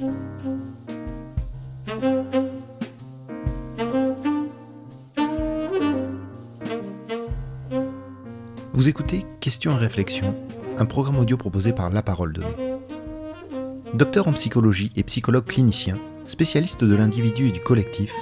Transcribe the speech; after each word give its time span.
Vous 0.00 0.08
écoutez 8.88 9.26
Questions 9.40 9.72
et 9.72 9.76
réflexions, 9.76 10.34
un 10.78 10.86
programme 10.86 11.18
audio 11.18 11.36
proposé 11.36 11.74
par 11.74 11.90
La 11.90 12.02
Parole 12.02 12.32
Donnée. 12.32 12.48
Docteur 13.92 14.26
en 14.26 14.32
psychologie 14.32 14.90
et 14.96 15.02
psychologue 15.02 15.44
clinicien, 15.44 15.98
spécialiste 16.24 16.82
de 16.82 16.96
l'individu 16.96 17.48
et 17.48 17.52
du 17.52 17.60
collectif, 17.60 18.14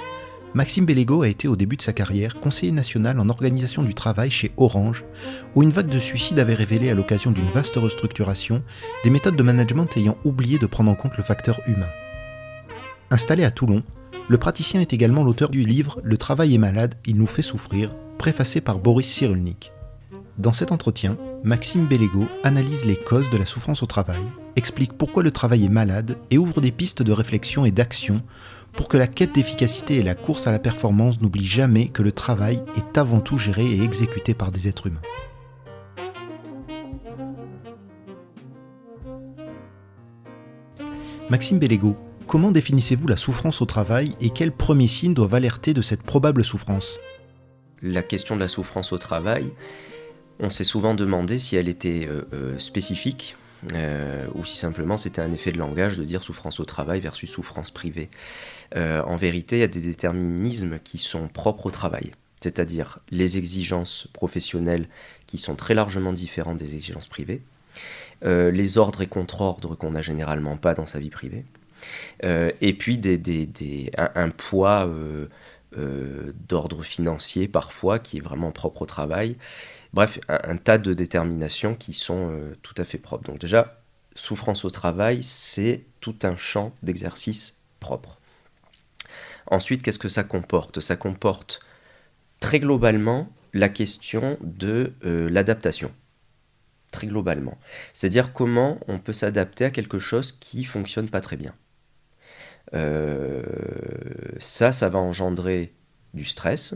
Maxime 0.55 0.85
Bellego 0.85 1.21
a 1.21 1.27
été 1.27 1.47
au 1.47 1.55
début 1.55 1.77
de 1.77 1.81
sa 1.83 1.93
carrière 1.93 2.33
conseiller 2.35 2.71
national 2.71 3.19
en 3.19 3.29
organisation 3.29 3.83
du 3.83 3.93
travail 3.93 4.31
chez 4.31 4.51
Orange, 4.57 5.05
où 5.53 5.61
une 5.61 5.69
vague 5.69 5.89
de 5.89 5.99
suicides 5.99 6.39
avait 6.39 6.55
révélé 6.55 6.89
à 6.89 6.95
l'occasion 6.95 7.29
d'une 7.29 7.49
vaste 7.51 7.75
restructuration 7.75 8.63
des 9.03 9.11
méthodes 9.11 9.35
de 9.35 9.43
management 9.43 9.95
ayant 9.95 10.17
oublié 10.25 10.57
de 10.57 10.65
prendre 10.65 10.89
en 10.89 10.95
compte 10.95 11.17
le 11.17 11.23
facteur 11.23 11.59
humain. 11.67 11.89
Installé 13.11 13.43
à 13.43 13.51
Toulon, 13.51 13.83
le 14.27 14.37
praticien 14.37 14.81
est 14.81 14.93
également 14.93 15.23
l'auteur 15.23 15.49
du 15.49 15.65
livre 15.65 15.99
Le 16.03 16.17
travail 16.17 16.55
est 16.55 16.59
malade, 16.59 16.95
il 17.05 17.17
nous 17.17 17.27
fait 17.27 17.43
souffrir, 17.43 17.93
préfacé 18.17 18.59
par 18.59 18.79
Boris 18.79 19.07
Cyrulnik. 19.07 19.71
Dans 20.39 20.53
cet 20.53 20.71
entretien, 20.71 21.17
Maxime 21.43 21.85
Bellego 21.85 22.25
analyse 22.43 22.85
les 22.85 22.95
causes 22.95 23.29
de 23.29 23.37
la 23.37 23.45
souffrance 23.45 23.83
au 23.83 23.85
travail, 23.85 24.21
explique 24.55 24.93
pourquoi 24.93 25.23
le 25.23 25.31
travail 25.31 25.65
est 25.65 25.69
malade 25.69 26.17
et 26.31 26.37
ouvre 26.37 26.61
des 26.61 26.71
pistes 26.71 27.01
de 27.01 27.11
réflexion 27.11 27.65
et 27.65 27.71
d'action 27.71 28.21
pour 28.79 28.87
que 28.87 28.95
la 28.95 29.07
quête 29.07 29.35
d'efficacité 29.35 29.97
et 29.97 30.01
la 30.01 30.15
course 30.15 30.47
à 30.47 30.53
la 30.53 30.57
performance 30.57 31.19
n'oublient 31.19 31.43
jamais 31.43 31.89
que 31.89 32.01
le 32.01 32.13
travail 32.13 32.63
est 32.77 32.97
avant 32.97 33.19
tout 33.19 33.37
géré 33.37 33.65
et 33.65 33.83
exécuté 33.83 34.33
par 34.33 34.51
des 34.51 34.69
êtres 34.69 34.87
humains. 34.87 35.01
Maxime 41.29 41.59
Bellego, 41.59 41.97
comment 42.25 42.51
définissez-vous 42.51 43.09
la 43.09 43.17
souffrance 43.17 43.61
au 43.61 43.65
travail 43.65 44.15
et 44.21 44.29
quels 44.29 44.53
premiers 44.53 44.87
signes 44.87 45.13
doivent 45.13 45.35
alerter 45.35 45.73
de 45.73 45.81
cette 45.81 46.01
probable 46.01 46.45
souffrance? 46.45 47.01
La 47.81 48.01
question 48.01 48.35
de 48.35 48.39
la 48.39 48.47
souffrance 48.47 48.93
au 48.93 48.97
travail, 48.97 49.51
on 50.39 50.49
s'est 50.49 50.63
souvent 50.63 50.95
demandé 50.95 51.37
si 51.37 51.57
elle 51.57 51.67
était 51.67 52.07
euh, 52.07 52.21
euh, 52.31 52.59
spécifique 52.59 53.35
euh, 53.73 54.27
ou 54.35 54.45
si 54.45 54.55
simplement 54.55 54.97
c'était 54.97 55.21
un 55.21 55.31
effet 55.31 55.51
de 55.51 55.57
langage 55.57 55.97
de 55.97 56.03
dire 56.03 56.23
souffrance 56.23 56.59
au 56.59 56.65
travail 56.65 56.99
versus 56.99 57.29
souffrance 57.29 57.71
privée. 57.71 58.09
en 58.75 59.15
vérité, 59.15 59.57
il 59.57 59.59
y 59.61 59.63
a 59.63 59.67
des 59.67 59.81
déterminismes 59.81 60.79
qui 60.83 60.97
sont 60.97 61.27
propres 61.27 61.65
au 61.67 61.71
travail, 61.71 62.11
c'est-à-dire 62.39 62.99
les 63.09 63.37
exigences 63.37 64.07
professionnelles 64.13 64.87
qui 65.25 65.37
sont 65.37 65.55
très 65.55 65.73
largement 65.73 66.13
différentes 66.13 66.57
des 66.57 66.75
exigences 66.75 67.07
privées, 67.07 67.41
les 68.23 68.77
ordres 68.77 69.01
et 69.01 69.07
contre-ordres 69.07 69.75
qu'on 69.75 69.91
n'a 69.91 70.01
généralement 70.01 70.57
pas 70.57 70.75
dans 70.75 70.85
sa 70.85 70.99
vie 70.99 71.09
privée, 71.09 71.45
et 72.23 72.73
puis 72.73 73.01
un, 73.97 74.29
poids 74.29 74.87
d'ordre 76.47 76.83
financier 76.83 77.47
parfois 77.47 77.97
qui 77.97 78.17
est 78.17 78.21
vraiment 78.21 78.51
propre 78.51 78.83
au 78.83 78.85
travail 78.85 79.35
Bref, 79.93 80.19
un, 80.27 80.57
tas 80.57 80.77
de 80.77 80.93
déterminations 80.93 81.75
qui 81.75 81.93
sont 81.93 82.31
euh, 82.31 82.55
tout 82.61 82.75
à 82.77 82.85
fait 82.85 82.99
propres. 82.99 83.23
Donc 83.25 83.39
déjà, 83.39 83.81
souffrance 84.13 84.65
au 84.65 84.69
travail, 84.69 85.23
c'est 85.23 85.85
tout 85.99 86.15
un 86.23 86.35
champ 86.35 86.73
d'exercice 86.83 87.57
propre. 87.79 88.19
Ensuite, 89.47 89.81
qu'est-ce 89.81 89.99
que 89.99 90.09
ça 90.09 90.23
comporte? 90.23 90.79
Ça 90.79 90.95
comporte 90.95 91.61
très 92.39 92.59
globalement 92.59 93.29
la 93.53 93.69
question 93.69 94.37
de 94.41 94.93
euh, 95.05 95.29
l'adaptation. 95.29 95.91
Très 96.91 97.07
globalement. 97.07 97.57
C'est-à-dire 97.93 98.31
comment 98.33 98.79
on 98.87 98.99
peut 98.99 99.13
s'adapter 99.13 99.65
à 99.65 99.71
quelque 99.71 99.99
chose 99.99 100.31
qui 100.31 100.63
fonctionne 100.63 101.09
pas 101.09 101.21
très 101.21 101.35
bien. 101.35 101.55
Euh, 102.73 103.43
ça, 104.39 104.71
ça 104.71 104.89
va 104.89 104.99
engendrer 104.99 105.73
du 106.13 106.25
stress, 106.25 106.75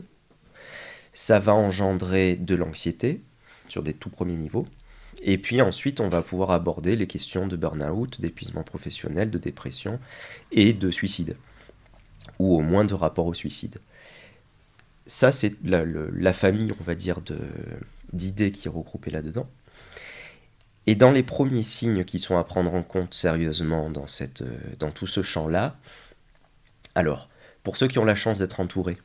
ça 1.14 1.40
va 1.40 1.54
engendrer 1.54 2.36
de 2.36 2.56
l'anxiété 2.56 3.22
sur 3.70 3.84
des 3.84 3.94
tout 3.94 4.10
premiers 4.10 4.36
niveaux. 4.36 4.68
Et 5.22 5.38
puis 5.38 5.62
ensuite, 5.62 6.00
on 6.00 6.10
va 6.10 6.22
pouvoir 6.22 6.52
aborder 6.52 6.96
les 6.96 7.08
questions 7.08 7.48
de 7.48 7.56
burn-out, 7.56 8.20
d'épuisement 8.20 8.64
professionnel, 8.64 9.30
de 9.30 9.38
dépression 9.38 10.00
et 10.52 10.74
de 10.74 10.92
suicide, 10.92 11.38
ou 12.40 12.56
au 12.56 12.62
moins 12.62 12.84
de 12.84 12.94
rapport 12.94 13.28
au 13.28 13.34
suicide. 13.34 13.80
Ça, 15.06 15.32
c'est 15.32 15.56
la, 15.64 16.34
famille, 16.34 16.72
on 16.80 16.84
va 16.84 16.96
dire, 16.96 17.20
d'idées 18.12 18.52
qui 18.52 18.68
est 18.68 18.72
regroupée 18.72 19.12
là-dedans. 19.12 19.48
Et 20.88 20.96
dans 20.96 21.12
les 21.12 21.24
premiers 21.24 21.64
signes 21.64 22.04
qui 22.04 22.20
sont 22.20 22.38
à 22.38 22.44
prendre 22.44 22.74
en 22.74 22.84
compte 22.84 23.14
sérieusement 23.14 23.90
dans, 23.90 24.08
cette, 24.08 24.44
dans 24.80 24.92
tout 24.92 25.08
ce 25.08 25.22
champ-là, 25.22 25.78
alors, 26.96 27.30
pour 27.64 27.78
ceux 27.78 27.88
qui 27.88 28.00
ont 28.00 28.06
la 28.06 28.16
chance 28.16 28.40
d'être 28.40 28.60
entourés, 28.60 28.98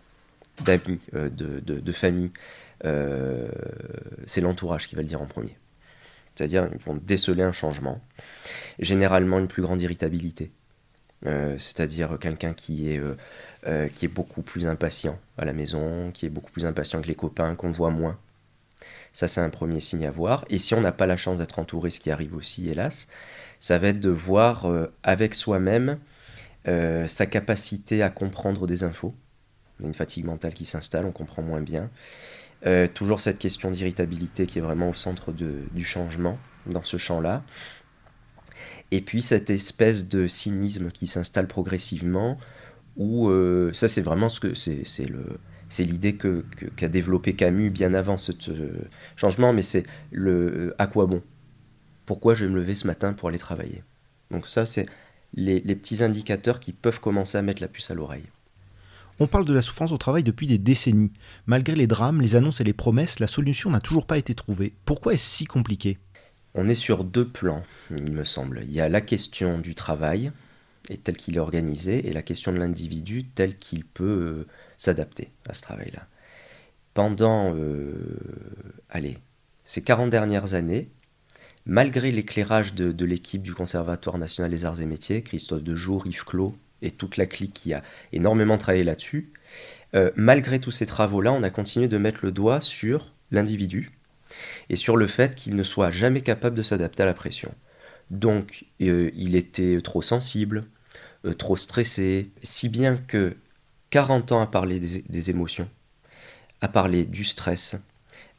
d'amis, 0.61 1.01
euh, 1.15 1.29
de, 1.29 1.61
de, 1.61 1.93
famille, 1.93 2.33
euh, 2.85 3.49
c'est 4.27 4.41
l'entourage 4.41 4.87
qui 4.87 4.95
va 4.95 5.03
le 5.03 5.09
dire 5.09 5.21
en 5.21 5.27
premier. 5.27 5.57
C'est-à-dire, 6.35 6.69
ils 6.73 6.81
vont 6.81 6.95
déceler 6.95 7.43
un 7.43 7.53
changement, 7.53 8.01
généralement 8.79 9.39
une 9.39 9.49
plus 9.49 9.63
grande 9.63 9.83
irritabilité. 9.83 10.53
Euh, 11.27 11.59
c'est-à-dire 11.59 12.17
quelqu'un 12.21 12.55
qui 12.55 12.93
est, 12.93 13.03
qui 13.95 14.05
est 14.05 14.09
beaucoup 14.09 14.43
plus 14.43 14.67
impatient 14.67 15.19
à 15.37 15.45
la 15.45 15.53
maison, 15.53 16.13
qui 16.13 16.27
est 16.27 16.31
beaucoup 16.31 16.53
plus 16.53 16.65
impatient 16.65 17.03
que 17.03 17.09
les 17.09 17.17
copains, 17.17 17.55
qu'on 17.57 17.71
voit 17.71 17.91
moins. 17.91 18.17
Ça, 19.13 19.27
c'est 19.27 19.41
un 19.41 19.51
premier 19.51 19.81
signe 19.81 20.07
à 20.07 20.13
voir. 20.13 20.45
Et 20.49 20.61
si 20.61 20.75
on 20.75 20.81
n'a 20.81 20.93
pas 20.93 21.07
la 21.07 21.17
chance 21.17 21.39
d'être 21.39 21.59
entouré, 21.59 21.91
ce 21.91 21.99
qui 21.99 22.13
arrive 22.13 22.37
aussi, 22.37 22.69
hélas, 22.69 23.09
ça 23.59 23.79
va 23.79 23.89
être 23.89 24.01
de 24.01 24.11
voir 24.11 24.71
avec 25.03 25.35
soi-même 25.35 25.99
sa 26.65 27.27
capacité 27.27 28.01
à 28.05 28.11
comprendre 28.11 28.69
des 28.69 28.85
infos, 28.85 29.13
on 29.81 29.85
a 29.85 29.87
une 29.87 29.95
fatigue 29.95 30.25
mentale 30.25 30.55
qui 30.55 30.65
s'installe, 30.65 31.05
on 31.05 31.13
comprend 31.13 31.43
moins 31.43 31.61
bien. 31.61 31.91
Euh, 32.67 32.89
toujours 32.93 33.21
cette 33.21 33.39
question 33.39 33.71
d'irritabilité 33.71 34.47
qui 34.47 34.59
est 34.59 34.63
vraiment 34.63 34.89
au 34.89 34.95
centre 34.95 35.33
du 35.33 35.85
changement 35.85 36.39
dans 36.67 36.83
ce 36.83 36.97
champ-là. 36.97 37.45
Et 38.91 39.01
puis 39.01 39.23
cette 39.23 39.51
espèce 39.51 40.09
de 40.09 40.27
cynisme 40.27 40.91
qui 40.91 41.07
s'installe 41.07 41.47
progressivement, 41.47 42.39
où 42.97 43.29
euh, 43.29 43.73
ça 43.75 43.87
c'est 43.87 44.01
vraiment 44.01 44.29
ce 44.29 44.41
que 44.41 44.55
c'est, 44.55 44.83
c'est 44.85 45.85
l'idée 45.85 46.17
qu'a 46.17 46.89
développé 46.89 47.35
Camus 47.35 47.71
bien 47.71 47.95
avant 47.95 48.19
ce 48.19 48.33
euh, 48.51 48.87
changement, 49.17 49.53
mais 49.53 49.63
c'est 49.63 49.85
le 50.11 50.75
à 50.79 50.87
quoi 50.87 51.07
bon? 51.07 51.23
Pourquoi 52.07 52.35
je 52.35 52.47
vais 52.47 52.51
me 52.51 52.59
lever 52.59 52.75
ce 52.75 52.87
matin 52.87 53.13
pour 53.13 53.29
aller 53.29 53.39
travailler? 53.39 53.85
Donc 54.31 54.47
ça 54.47 54.67
c'est 54.67 54.87
les 55.35 55.61
petits 55.61 56.03
indicateurs 56.03 56.59
qui 56.59 56.73
peuvent 56.73 57.01
commencer 57.01 57.37
à 57.39 57.43
mettre 57.43 57.61
la 57.61 57.69
puce 57.69 57.91
à 57.91 57.95
l'oreille. 57.95 58.25
On 59.21 59.27
parle 59.27 59.45
de 59.45 59.53
la 59.53 59.63
souffrance 59.63 59.91
au 59.91 59.99
travail 59.99 60.23
depuis 60.23 60.47
des 60.47 60.59
décennies. 60.59 61.13
Malgré 61.47 61.75
les 61.75 61.89
drames, 61.89 62.21
les 62.21 62.37
annonces 62.37 62.61
et 62.61 62.65
les 62.65 62.73
promesses, 62.73 63.19
la 63.19 63.27
solution 63.27 63.71
n'a 63.71 63.81
toujours 63.81 64.07
pas 64.07 64.19
été 64.19 64.35
trouvée. 64.35 64.75
Pourquoi 64.85 65.15
est-ce 65.15 65.29
si 65.29 65.45
compliqué? 65.45 65.99
On 66.55 66.69
est 66.69 66.77
sur 66.77 67.05
deux 67.05 67.27
plans, 67.27 67.63
il 67.91 68.13
me 68.13 68.25
semble. 68.25 68.63
Il 68.65 68.73
y 68.73 68.81
a 68.81 68.89
la 68.89 69.01
question 69.01 69.59
du 69.59 69.75
travail, 69.75 70.31
et 70.89 70.97
tel 70.97 71.17
qu'il 71.17 71.37
est 71.37 71.41
organisé, 71.41 72.07
et 72.07 72.13
la 72.13 72.23
question 72.23 72.53
de 72.53 72.59
l'individu 72.59 73.25
tel 73.25 73.59
qu'il 73.59 73.85
peut 73.85 74.05
euh, 74.05 74.47
s'adapter 74.77 75.31
à 75.49 75.55
ce 75.55 75.63
travail-là. 75.63 76.07
Pendant, 76.95 77.55
euh, 77.55 78.19
allez, 78.89 79.19
ces 79.65 79.83
40 79.83 80.11
dernières 80.11 80.55
années, 80.55 80.91
malgré 81.67 82.11
l'éclairage 82.11 82.75
de, 82.75 83.05
l'équipe 83.05 83.43
du 83.43 83.55
Conservatoire 83.55 84.19
national 84.19 84.51
des 84.51 84.65
arts 84.65 84.81
et 84.81 84.87
métiers, 84.87 85.23
Christophe 85.23 85.63
Dejour, 85.63 86.07
Yves 86.07 86.25
Clos, 86.25 86.57
et 86.83 86.91
toute 86.91 87.17
la 87.17 87.27
clique 87.27 87.55
qui 87.55 87.75
a 87.75 87.83
énormément 88.13 88.59
travaillé 88.59 88.85
là-dessus, 88.85 89.33
euh, 89.95 90.11
malgré 90.17 90.61
tous 90.61 90.71
ces 90.71 90.87
travaux-là, 90.87 91.33
on 91.33 91.43
a 91.43 91.51
continué 91.51 91.89
de 91.89 91.99
mettre 91.99 92.21
le 92.25 92.33
doigt 92.33 92.61
sur 92.61 93.15
l'individu 93.31 93.93
et 94.69 94.77
sur 94.77 94.97
le 94.97 95.07
fait 95.07 95.35
qu'il 95.35 95.57
ne 95.57 95.63
soit 95.63 95.91
jamais 95.91 96.21
capable 96.21 96.57
de 96.57 96.63
s'adapter 96.63 97.03
à 97.03 97.07
la 97.07 97.15
pression. 97.15 97.55
Donc, 98.11 98.67
euh, 98.81 99.11
il 99.15 99.37
était 99.37 99.81
trop 99.81 100.03
sensible, 100.03 100.65
euh, 101.25 101.35
trop 101.35 101.57
stressé, 101.57 102.31
si 102.43 102.69
bien 102.69 102.97
que 102.97 103.37
40 103.91 104.33
ans 104.33 104.43
à 104.43 104.47
parler 104.47 104.81
des, 104.81 105.31
émotions, 105.31 105.69
à 106.61 106.69
parler 106.69 107.07
du 107.07 107.25
stress, 107.25 107.77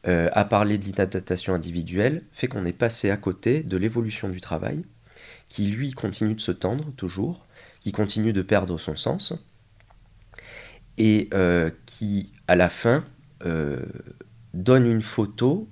à 0.04 0.44
parler 0.44 0.78
de 0.78 0.84
l'inadaptation 0.84 1.54
individuelle, 1.54 2.22
fait 2.32 2.46
qu'on 2.46 2.64
est 2.64 2.72
passé 2.72 3.10
à 3.10 3.16
côté 3.16 3.60
de 3.64 3.76
l'évolution 3.76 4.28
du 4.28 4.40
travail, 4.40 4.84
qui 5.48 5.66
lui 5.66 5.90
continue 5.90 6.34
de 6.34 6.40
se 6.40 6.52
tendre 6.52 6.92
toujours, 6.96 7.44
qui 7.80 7.92
continue 7.92 8.32
de 8.32 8.42
perdre 8.42 8.78
son 8.78 8.94
sens 8.94 9.34
et 10.98 11.28
euh, 11.32 11.70
qui, 11.86 12.32
à 12.46 12.54
la 12.56 12.68
fin, 12.68 13.04
euh, 13.44 13.84
donne 14.54 14.86
une 14.86 15.02
photo 15.02 15.68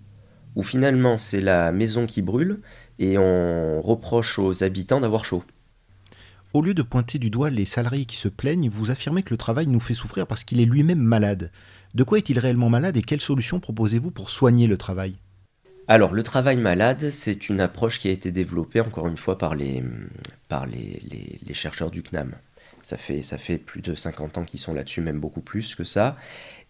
où 0.57 0.63
finalement 0.63 1.19
c'est 1.19 1.41
la 1.41 1.71
maison 1.71 2.07
qui 2.07 2.23
brûle 2.23 2.61
et 2.99 3.19
on 3.19 3.81
reproche 3.81 4.39
aux 4.39 4.65
habitants 4.65 5.01
d'avoir 5.01 5.25
chaud. 5.25 5.45
Au 6.55 6.63
lieu 6.63 6.73
de 6.73 6.83
pointer 6.83 7.19
du 7.19 7.29
doigt 7.29 7.51
les 7.51 7.67
salariés 7.67 8.07
qui 8.07 8.17
se 8.17 8.29
plaignent, 8.29 8.71
vous 8.71 8.91
affirmez 8.91 9.23
que 9.23 9.31
le 9.31 9.37
travail 9.37 9.67
nous 9.67 9.81
fait 9.81 9.95
souffrir 9.95 10.27
parce 10.27 10.45
qu'il 10.45 10.61
est 10.61 10.65
lui-même 10.65 10.99
malade. 10.99 11.53
De 11.95 12.05
quoi 12.05 12.17
est-il 12.19 12.39
réellement 12.39 12.71
malade 12.71 12.97
et 12.97 13.03
quelles 13.03 13.21
solutions 13.21 13.61
proposez-vous 13.61 14.11
pour 14.11 14.31
soigner 14.31 14.67
le 14.67 14.79
travail? 14.79 15.17
Alors, 15.91 16.13
le 16.13 16.23
travail 16.23 16.59
malade, 16.59 17.09
c'est 17.11 17.49
une 17.49 17.63
approche 17.63 17.99
qui 17.99 18.09
a 18.09 18.11
été 18.11 18.31
développée, 18.31 18.81
encore 18.81 19.09
une 19.09 19.17
fois, 19.17 19.39
par 19.39 19.55
les, 19.55 19.83
chercheurs 21.55 21.91
du 21.91 22.03
CNAM. 22.03 22.35
Ça 22.83 22.99
fait, 22.99 23.57
plus 23.57 23.81
de 23.81 23.95
50 23.95 24.37
ans 24.37 24.45
qu'ils 24.45 24.61
sont 24.61 24.75
là-dessus, 24.75 25.01
même 25.01 25.19
beaucoup 25.19 25.41
plus 25.41 25.75
que 25.75 25.85
ça. 25.85 26.19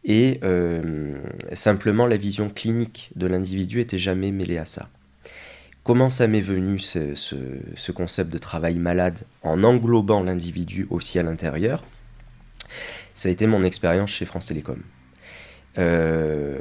Et 0.05 0.39
euh, 0.45 1.21
simplement, 1.53 2.07
la 2.07 2.17
vision 2.17 2.49
clinique 2.49 3.11
de 3.17 3.27
l'individu 3.27 3.81
était 3.81 3.99
jamais 3.99 4.31
mêlée 4.31 4.57
à 4.57 4.65
ça. 4.65 4.89
Comment 5.83 6.11
ça 6.11 6.29
m'est 6.29 6.41
venu 6.41 6.79
ce, 6.79 7.17
ce, 7.17 7.93
concept 7.93 8.31
de 8.31 8.39
travail 8.39 8.79
malade 8.79 9.25
en 9.43 9.65
englobant 9.65 10.23
l'individu 10.23 10.87
aussi 10.91 11.19
à 11.19 11.25
l'intérieur 11.25 11.83
Ça 13.17 13.31
a 13.31 13.33
été 13.33 13.49
mon 13.49 13.65
expérience 13.65 14.11
chez 14.11 14.27
France 14.27 14.47
Télécom. 14.47 14.81
Euh, 15.77 16.61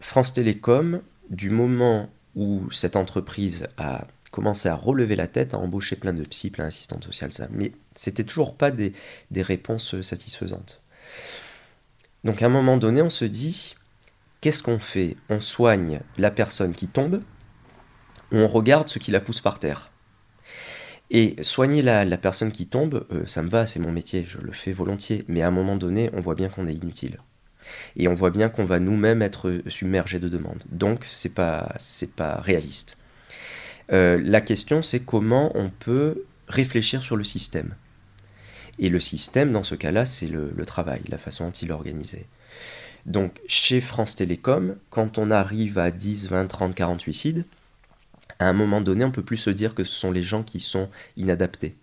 France 0.00 0.34
Télécom, 0.34 1.00
du 1.30 1.50
moment 1.50 2.10
où 2.34 2.70
cette 2.70 2.96
entreprise 2.96 3.66
a 3.76 4.06
commencé 4.30 4.68
à 4.68 4.74
relever 4.74 5.16
la 5.16 5.26
tête, 5.26 5.54
à 5.54 5.58
embaucher 5.58 5.96
plein 5.96 6.12
de 6.12 6.22
psy, 6.22 6.50
plein 6.50 6.64
d'assistantes 6.64 7.04
sociales, 7.04 7.32
ça, 7.32 7.48
mais 7.50 7.72
c'était 7.96 8.24
toujours 8.24 8.54
pas 8.54 8.70
des, 8.70 8.92
réponses 9.36 10.00
satisfaisantes. 10.02 10.80
Donc 12.24 12.42
à 12.42 12.46
un 12.46 12.50
moment 12.50 12.76
donné, 12.76 13.02
on 13.02 13.10
se 13.10 13.24
dit, 13.24 13.76
qu'est-ce 14.40 14.62
qu'on 14.62 14.78
fait? 14.78 15.16
On 15.28 15.40
soigne 15.40 16.00
la 16.18 16.30
personne 16.30 16.74
qui 16.74 16.88
tombe, 16.88 17.22
ou 18.32 18.36
on 18.36 18.48
regarde 18.48 18.88
ce 18.88 18.98
qui 18.98 19.10
la 19.10 19.20
pousse 19.20 19.40
par 19.40 19.58
terre. 19.58 19.90
Et 21.10 21.42
soigner 21.42 21.80
la, 21.80 22.18
personne 22.18 22.52
qui 22.52 22.66
tombe, 22.66 23.06
euh, 23.10 23.26
ça 23.26 23.42
me 23.42 23.48
va, 23.48 23.66
c'est 23.66 23.78
mon 23.78 23.92
métier, 23.92 24.24
je 24.24 24.38
le 24.38 24.52
fais 24.52 24.72
volontiers, 24.72 25.24
mais 25.26 25.40
à 25.40 25.48
un 25.48 25.50
moment 25.50 25.76
donné, 25.76 26.10
on 26.12 26.20
voit 26.20 26.34
bien 26.34 26.50
qu'on 26.50 26.66
est 26.66 26.74
inutile. 26.74 27.18
Et 27.96 28.08
on 28.08 28.14
voit 28.14 28.30
bien 28.30 28.48
qu'on 28.48 28.64
va 28.64 28.80
nous-mêmes 28.80 29.22
être 29.22 29.60
submergés 29.66 30.20
de 30.20 30.28
demandes. 30.28 30.62
Donc 30.70 31.04
c'est 31.04 31.34
pas, 31.34 31.74
pas 32.16 32.40
réaliste. 32.40 32.98
Euh, 33.92 34.20
la 34.22 34.40
question 34.40 34.82
c'est 34.82 35.00
comment 35.00 35.50
on 35.54 35.70
peut 35.70 36.24
réfléchir 36.48 37.02
sur 37.02 37.16
le 37.16 37.24
système. 37.24 37.74
Et 38.78 38.88
le 38.88 39.00
système, 39.00 39.52
dans 39.52 39.64
ce 39.64 39.74
cas-là, 39.74 40.04
c'est 40.04 40.28
le, 40.28 40.52
travail, 40.64 41.02
la 41.08 41.18
façon 41.18 41.46
dont 41.46 41.52
il 41.52 41.68
est 41.68 41.72
organisé. 41.72 42.26
Donc, 43.06 43.40
chez 43.48 43.80
France 43.80 44.16
Télécom, 44.16 44.76
quand 44.90 45.18
on 45.18 45.30
arrive 45.30 45.78
à 45.78 45.90
10, 45.90 46.28
20, 46.28 46.46
30, 46.46 46.74
40 46.74 47.00
suicides, 47.00 47.44
à 48.38 48.48
un 48.48 48.52
moment 48.52 48.80
donné, 48.80 49.04
on 49.04 49.08
ne 49.08 49.12
peut 49.12 49.24
plus 49.24 49.36
se 49.36 49.50
dire 49.50 49.74
que 49.74 49.82
ce 49.82 49.94
sont 49.94 50.12
les 50.12 50.22
gens 50.22 50.42
qui 50.42 50.60
sont 50.60 50.88
inadaptés. 51.16 51.76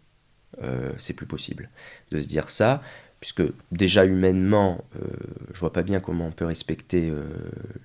Euh, 0.61 0.93
c'est 0.97 1.13
plus 1.13 1.25
possible 1.25 1.69
de 2.11 2.19
se 2.21 2.27
dire 2.27 2.49
ça, 2.49 2.81
puisque 3.25 3.41
déjà 3.71 4.05
humainement, 4.05 4.85
euh, 4.97 5.07
je 5.51 5.59
vois 5.59 5.73
pas 5.73 5.81
bien 5.81 5.99
comment 5.99 6.27
on 6.27 6.31
peut 6.31 6.45
respecter 6.45 7.09
euh, 7.09 7.23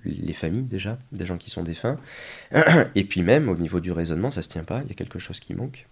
les 0.05 0.33
familles 0.33 0.65
déjà, 0.65 0.99
des 1.11 1.25
gens 1.25 1.39
qui 1.39 1.49
sont 1.49 1.63
défunts. 1.63 1.97
Et 2.93 3.03
puis 3.05 3.23
même, 3.23 3.49
au 3.49 3.55
niveau 3.55 3.79
du 3.79 3.91
raisonnement, 3.91 4.29
ça 4.29 4.43
se 4.43 4.49
tient 4.49 4.63
pas, 4.63 4.81
il 4.83 4.89
y 4.89 4.91
a 4.91 4.93
quelque 4.93 5.17
chose 5.17 5.39
qui 5.39 5.55
manque. 5.55 5.87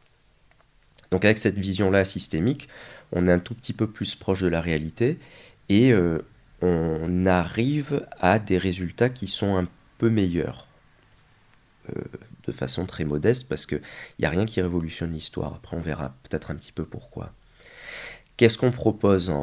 Donc 1.09 1.25
avec 1.25 1.39
cette 1.39 1.57
vision-là 1.57 2.05
systémique, 2.05 2.69
on 3.11 3.27
est 3.27 3.31
un 3.31 3.39
tout 3.39 3.55
petit 3.55 3.73
peu 3.73 3.87
plus 3.87 4.13
proche 4.13 4.41
de 4.41 4.47
la 4.47 4.61
réalité 4.61 5.17
et 5.67 5.93
euh, 5.93 6.19
on 6.61 7.25
arrive 7.25 8.05
à 8.19 8.37
des 8.37 8.59
résultats 8.59 9.09
qui 9.09 9.25
sont 9.25 9.57
un 9.57 9.67
peu 9.97 10.11
meilleurs. 10.11 10.67
Euh, 11.89 12.03
de 12.45 12.51
façon 12.51 12.85
très 12.85 13.03
modeste 13.03 13.47
parce 13.49 13.65
qu'il 13.65 13.81
n'y 14.19 14.25
a 14.25 14.29
rien 14.29 14.45
qui 14.45 14.61
révolutionne 14.61 15.11
l'histoire. 15.11 15.55
Après, 15.55 15.75
on 15.75 15.81
verra 15.81 16.13
peut-être 16.23 16.51
un 16.51 16.55
petit 16.55 16.71
peu 16.71 16.85
pourquoi. 16.85 17.33
Qu'est-ce 18.39 18.57
qu'on 18.57 18.71
propose 18.71 19.33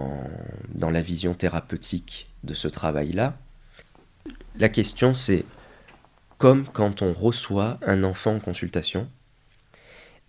dans 0.75 0.89
la 0.89 1.03
vision 1.03 1.35
thérapeutique 1.35 2.31
de 2.45 2.55
ce 2.55 2.67
travail-là? 2.67 3.37
La 4.59 4.71
question, 4.71 5.13
c'est 5.13 5.45
comme 6.39 6.65
quand 6.67 7.03
on 7.03 7.13
reçoit 7.13 7.79
un 7.87 8.05
enfant 8.05 8.37
en 8.37 8.41
consultation 8.41 9.07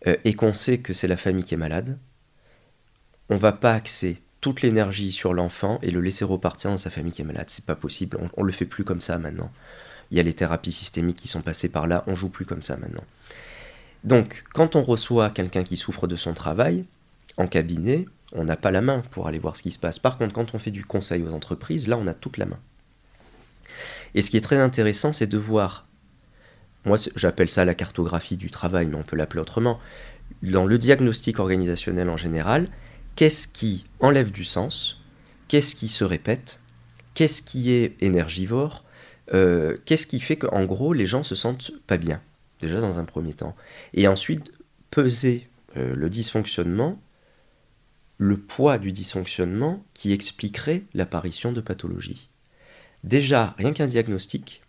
euh, 0.05 0.17
et 0.25 0.33
qu'on 0.33 0.51
sait 0.51 0.79
que 0.79 0.91
c'est 0.91 1.07
la 1.07 1.15
famille 1.15 1.45
qui 1.45 1.53
est 1.53 1.57
malade, 1.57 1.97
on 3.29 3.37
va 3.37 3.53
pas 3.53 3.73
axer 3.73 4.21
toute 4.41 4.61
l'énergie 4.61 5.13
sur 5.13 5.33
l'enfant 5.33 5.79
et 5.81 5.89
le 5.89 6.01
laisser 6.01 6.25
repartir 6.25 6.69
dans 6.69 6.77
sa 6.77 6.89
famille 6.89 7.13
qui 7.13 7.21
est 7.21 7.25
malade. 7.25 7.49
C'est 7.49 7.65
pas 7.65 7.75
possible. 7.75 8.17
On, 8.35 8.41
ne 8.41 8.47
le 8.47 8.51
fait 8.51 8.65
plus 8.65 8.83
comme 8.83 8.99
ça 8.99 9.17
maintenant. 9.17 9.49
Il 10.11 10.17
y 10.17 10.19
a 10.19 10.23
les 10.23 10.33
thérapies 10.33 10.73
systémiques 10.73 11.15
qui 11.15 11.29
sont 11.29 11.41
passées 11.41 11.69
par 11.69 11.87
là. 11.87 12.03
On 12.07 12.15
joue 12.15 12.27
plus 12.27 12.45
comme 12.45 12.61
ça 12.61 12.75
maintenant. 12.75 13.05
Donc, 14.03 14.43
quand 14.53 14.75
on 14.75 14.83
reçoit 14.83 15.29
quelqu'un 15.29 15.63
qui 15.63 15.77
souffre 15.77 16.05
de 16.05 16.17
son 16.17 16.33
travail 16.33 16.83
en 17.37 17.47
cabinet, 17.47 18.07
on 18.33 18.43
n'a 18.43 18.57
pas 18.57 18.71
la 18.71 18.81
main 18.81 19.01
pour 19.11 19.27
aller 19.27 19.39
voir 19.39 19.55
ce 19.55 19.63
qui 19.63 19.71
se 19.71 19.79
passe. 19.79 19.99
Par 19.99 20.17
contre, 20.17 20.33
quand 20.33 20.53
on 20.53 20.59
fait 20.59 20.71
du 20.71 20.85
conseil 20.85 21.23
aux 21.23 21.33
entreprises, 21.33 21.87
là, 21.87 21.97
on 21.97 22.07
a 22.07 22.13
toute 22.13 22.37
la 22.37 22.45
main. 22.45 22.59
Et 24.15 24.21
ce 24.21 24.29
qui 24.29 24.37
est 24.37 24.41
très 24.41 24.57
intéressant, 24.57 25.13
c'est 25.13 25.27
de 25.27 25.37
voir. 25.37 25.85
Moi, 26.85 26.97
j'appelle 27.15 27.49
ça 27.49 27.65
la 27.65 27.75
cartographie 27.75 28.37
du 28.37 28.49
travail, 28.49 28.87
mais 28.87 28.95
on 28.95 29.03
peut 29.03 29.15
l'appeler 29.15 29.41
autrement. 29.41 29.79
Dans 30.41 30.65
le 30.65 30.77
diagnostic 30.77 31.39
organisationnel 31.39 32.09
en 32.09 32.17
général, 32.17 32.69
qu'est-ce 33.15 33.47
qui 33.47 33.85
enlève 33.99 34.31
du 34.31 34.43
sens, 34.43 35.01
qu'est-ce 35.47 35.75
qui 35.75 35.87
se 35.87 36.03
répète, 36.03 36.61
qu'est-ce 37.13 37.41
qui 37.41 37.71
est 37.71 37.95
énergivore, 38.01 38.83
euh, 39.33 39.77
qu'est-ce 39.85 40.07
qui 40.07 40.19
fait 40.19 40.37
qu'en 40.37 40.65
gros 40.65 40.93
les 40.93 41.05
gens 41.05 41.23
se 41.23 41.35
sentent 41.35 41.71
pas 41.87 41.97
bien, 41.97 42.21
déjà 42.61 42.79
dans 42.79 42.99
un 42.99 43.05
premier 43.05 43.33
temps? 43.33 43.55
Et 43.93 44.07
ensuite, 44.07 44.51
peser 44.91 45.47
euh, 45.77 45.95
le 45.95 46.09
dysfonctionnement, 46.09 46.99
le 48.17 48.37
poids 48.37 48.77
du 48.77 48.91
dysfonctionnement 48.91 49.83
qui 49.93 50.11
expliquerait 50.11 50.83
l'apparition 50.93 51.51
de 51.51 51.61
pathologies. 51.61 52.29
Déjà, 53.03 53.55
rien 53.57 53.73
qu'un 53.73 53.87
diagnostic, 53.87 54.61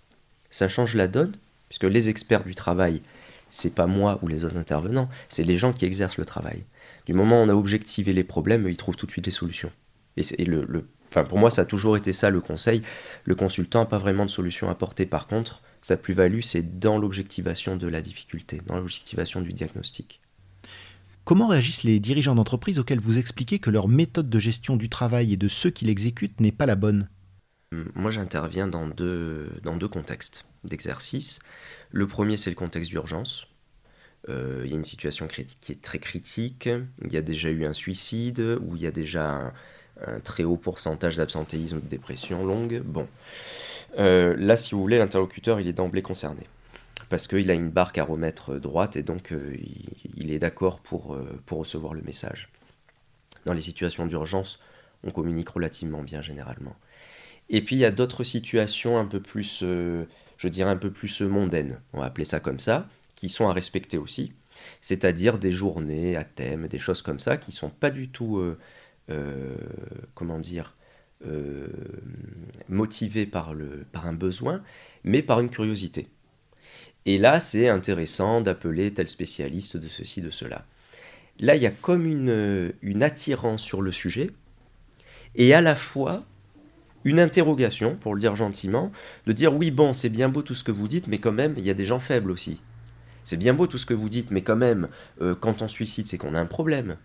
ça 0.50 0.68
change 0.68 0.94
la 0.94 1.08
donne, 1.08 1.34
puisque 1.68 1.84
les 1.84 2.08
experts 2.08 2.44
du 2.44 2.54
travail, 2.54 3.02
c'est 3.50 3.74
pas 3.74 3.86
moi 3.86 4.18
ou 4.22 4.28
les 4.28 4.44
autres 4.44 4.58
intervenants, 4.58 5.08
c'est 5.28 5.44
les 5.44 5.56
gens 5.56 5.72
qui 5.72 5.86
exercent 5.86 6.18
le 6.18 6.24
travail. 6.24 6.64
Du 7.06 7.14
moment 7.14 7.40
où 7.40 7.44
on 7.44 7.48
a 7.48 7.54
objectivé 7.54 8.12
les 8.12 8.24
problèmes, 8.24 8.68
ils 8.68 8.76
trouvent 8.76 8.96
tout 8.96 9.06
de 9.06 9.12
suite 9.12 9.24
des 9.24 9.30
solutions. 9.30 9.72
Et, 10.16 10.44
le, 10.44 10.86
enfin, 11.10 11.24
pour 11.24 11.38
moi, 11.38 11.50
ça 11.50 11.62
a 11.62 11.64
toujours 11.64 11.96
été 11.96 12.12
ça 12.12 12.28
le 12.28 12.40
conseil. 12.40 12.82
Le 13.24 13.34
consultant 13.34 13.80
n'a 13.80 13.86
pas 13.86 13.98
vraiment 13.98 14.26
de 14.26 14.30
solution 14.30 14.68
à 14.68 14.72
apporter. 14.72 15.06
Par 15.06 15.26
contre, 15.26 15.62
sa 15.80 15.96
plus-value, 15.96 16.40
c'est 16.40 16.78
dans 16.78 16.98
l'objectivation 16.98 17.76
de 17.76 17.86
la 17.86 18.02
difficulté, 18.02 18.60
dans 18.66 18.76
l'objectivation 18.76 19.40
du 19.40 19.52
diagnostic. 19.52 20.20
Comment 21.28 21.48
réagissent 21.48 21.82
les 21.82 22.00
dirigeants 22.00 22.34
d'entreprise 22.34 22.78
auxquels 22.78 23.00
vous 23.00 23.18
expliquez 23.18 23.58
que 23.58 23.68
leur 23.68 23.86
méthode 23.86 24.30
de 24.30 24.38
gestion 24.38 24.78
du 24.78 24.88
travail 24.88 25.34
et 25.34 25.36
de 25.36 25.46
ceux 25.46 25.68
qui 25.68 25.84
l'exécutent 25.84 26.40
n'est 26.40 26.52
pas 26.52 26.64
la 26.64 26.74
bonne? 26.74 27.10
Moi, 27.70 28.10
j'interviens 28.10 28.66
dans 28.66 28.86
deux, 28.86 29.50
dans 29.62 29.76
deux 29.76 29.88
contextes 29.88 30.46
d'exercice. 30.64 31.40
Le 31.90 32.06
premier, 32.06 32.38
c'est 32.38 32.48
le 32.48 32.56
contexte 32.56 32.88
d'urgence. 32.88 33.46
Euh, 34.30 34.62
il 34.64 34.70
y 34.70 34.72
a 34.72 34.76
une 34.78 34.86
situation 34.86 35.28
qui 35.28 35.72
est 35.72 35.82
très 35.82 35.98
critique, 35.98 36.66
il 37.04 37.12
y 37.12 37.18
a 37.18 37.22
déjà 37.22 37.50
eu 37.50 37.66
un 37.66 37.74
suicide, 37.74 38.40
ou 38.62 38.76
il 38.76 38.80
y 38.80 38.86
a 38.86 38.90
déjà 38.90 39.52
un, 40.06 40.20
très 40.20 40.44
haut 40.44 40.56
pourcentage 40.56 41.18
d'absentéisme, 41.18 41.82
de 41.82 41.88
dépression 41.88 42.46
longue. 42.46 42.80
Bon, 42.82 43.06
euh, 43.98 44.34
là, 44.38 44.56
si 44.56 44.70
vous 44.70 44.80
voulez, 44.80 44.96
l'interlocuteur, 44.96 45.60
il 45.60 45.68
est 45.68 45.74
d'emblée 45.74 46.00
concerné. 46.00 46.46
Parce 47.10 47.26
qu'il 47.26 47.50
a 47.50 47.54
une 47.54 47.70
barque 47.70 47.98
à 47.98 48.04
remettre 48.04 48.56
droite 48.56 48.96
et 48.96 49.02
donc 49.02 49.32
euh, 49.32 49.56
il, 50.16 50.30
est 50.30 50.38
d'accord 50.38 50.80
pour, 50.80 51.18
pour 51.46 51.58
recevoir 51.58 51.94
le 51.94 52.02
message. 52.02 52.50
Dans 53.46 53.52
les 53.54 53.62
situations 53.62 54.06
d'urgence, 54.06 54.58
on 55.04 55.10
communique 55.10 55.48
relativement 55.48 56.02
bien 56.02 56.22
généralement. 56.22 56.76
Et 57.48 57.62
puis 57.62 57.76
il 57.76 57.78
y 57.78 57.84
a 57.86 57.90
d'autres 57.90 58.24
situations 58.24 58.98
un 58.98 59.06
peu 59.06 59.20
plus, 59.20 59.60
je 59.62 60.48
dirais 60.48 60.70
un 60.70 60.76
peu 60.76 60.90
plus 60.90 61.22
mondaines, 61.22 61.80
on 61.94 62.00
va 62.00 62.06
appeler 62.06 62.26
ça 62.26 62.40
comme 62.40 62.58
ça, 62.58 62.86
qui 63.14 63.28
sont 63.28 63.48
à 63.48 63.52
respecter 63.52 63.96
aussi, 63.96 64.32
c'est-à-dire 64.80 65.38
des 65.38 65.50
journées 65.50 66.16
à 66.16 66.24
thème, 66.24 66.68
des 66.68 66.78
choses 66.78 67.02
comme 67.02 67.18
ça, 67.18 67.36
qui 67.36 67.52
sont 67.52 67.70
pas 67.70 67.90
du 67.90 68.08
tout, 68.08 68.38
euh, 68.38 68.58
euh, 69.10 69.56
comment 70.14 70.38
dire, 70.38 70.76
euh, 71.26 71.68
motivées 72.68 73.26
par, 73.26 73.54
le, 73.54 73.84
par 73.90 74.06
un 74.06 74.12
besoin, 74.12 74.62
mais 75.04 75.22
par 75.22 75.40
une 75.40 75.50
curiosité. 75.50 76.08
Et 77.08 77.16
là, 77.16 77.40
c'est 77.40 77.68
intéressant 77.68 78.42
d'appeler 78.42 78.92
tel 78.92 79.08
spécialiste 79.08 79.78
de 79.78 79.88
ceci, 79.88 80.20
de 80.20 80.28
cela. 80.28 80.66
Là, 81.40 81.56
il 81.56 81.62
y 81.62 81.66
a 81.66 81.70
comme 81.70 82.04
une, 82.04 83.02
attirance 83.02 83.62
sur 83.62 83.80
le 83.80 83.92
sujet, 83.92 84.30
et 85.34 85.54
à 85.54 85.62
la 85.62 85.74
fois 85.74 86.26
une 87.04 87.18
interrogation, 87.18 87.96
pour 87.96 88.14
le 88.14 88.20
dire 88.20 88.36
gentiment, 88.36 88.92
de 89.26 89.32
dire 89.32 89.54
oui, 89.54 89.70
bon, 89.70 89.94
c'est 89.94 90.10
bien 90.10 90.28
beau 90.28 90.42
tout 90.42 90.52
ce 90.52 90.64
que 90.64 90.70
vous 90.70 90.86
dites, 90.86 91.06
mais 91.06 91.16
quand 91.16 91.32
même, 91.32 91.54
il 91.56 91.64
y 91.64 91.70
a 91.70 91.74
des 91.74 91.86
gens 91.86 91.98
faibles 91.98 92.30
aussi. 92.30 92.60
C'est 93.24 93.38
bien 93.38 93.54
beau 93.54 93.66
tout 93.66 93.78
ce 93.78 93.86
que 93.86 93.94
vous 93.94 94.10
dites, 94.10 94.30
mais 94.30 94.42
quand 94.42 94.56
même, 94.56 94.90
euh, 95.22 95.34
quand 95.34 95.62
on 95.62 95.68
suicide, 95.68 96.06
c'est 96.06 96.18
qu'on 96.18 96.34
a 96.34 96.40
un 96.40 96.44
problème. 96.44 96.98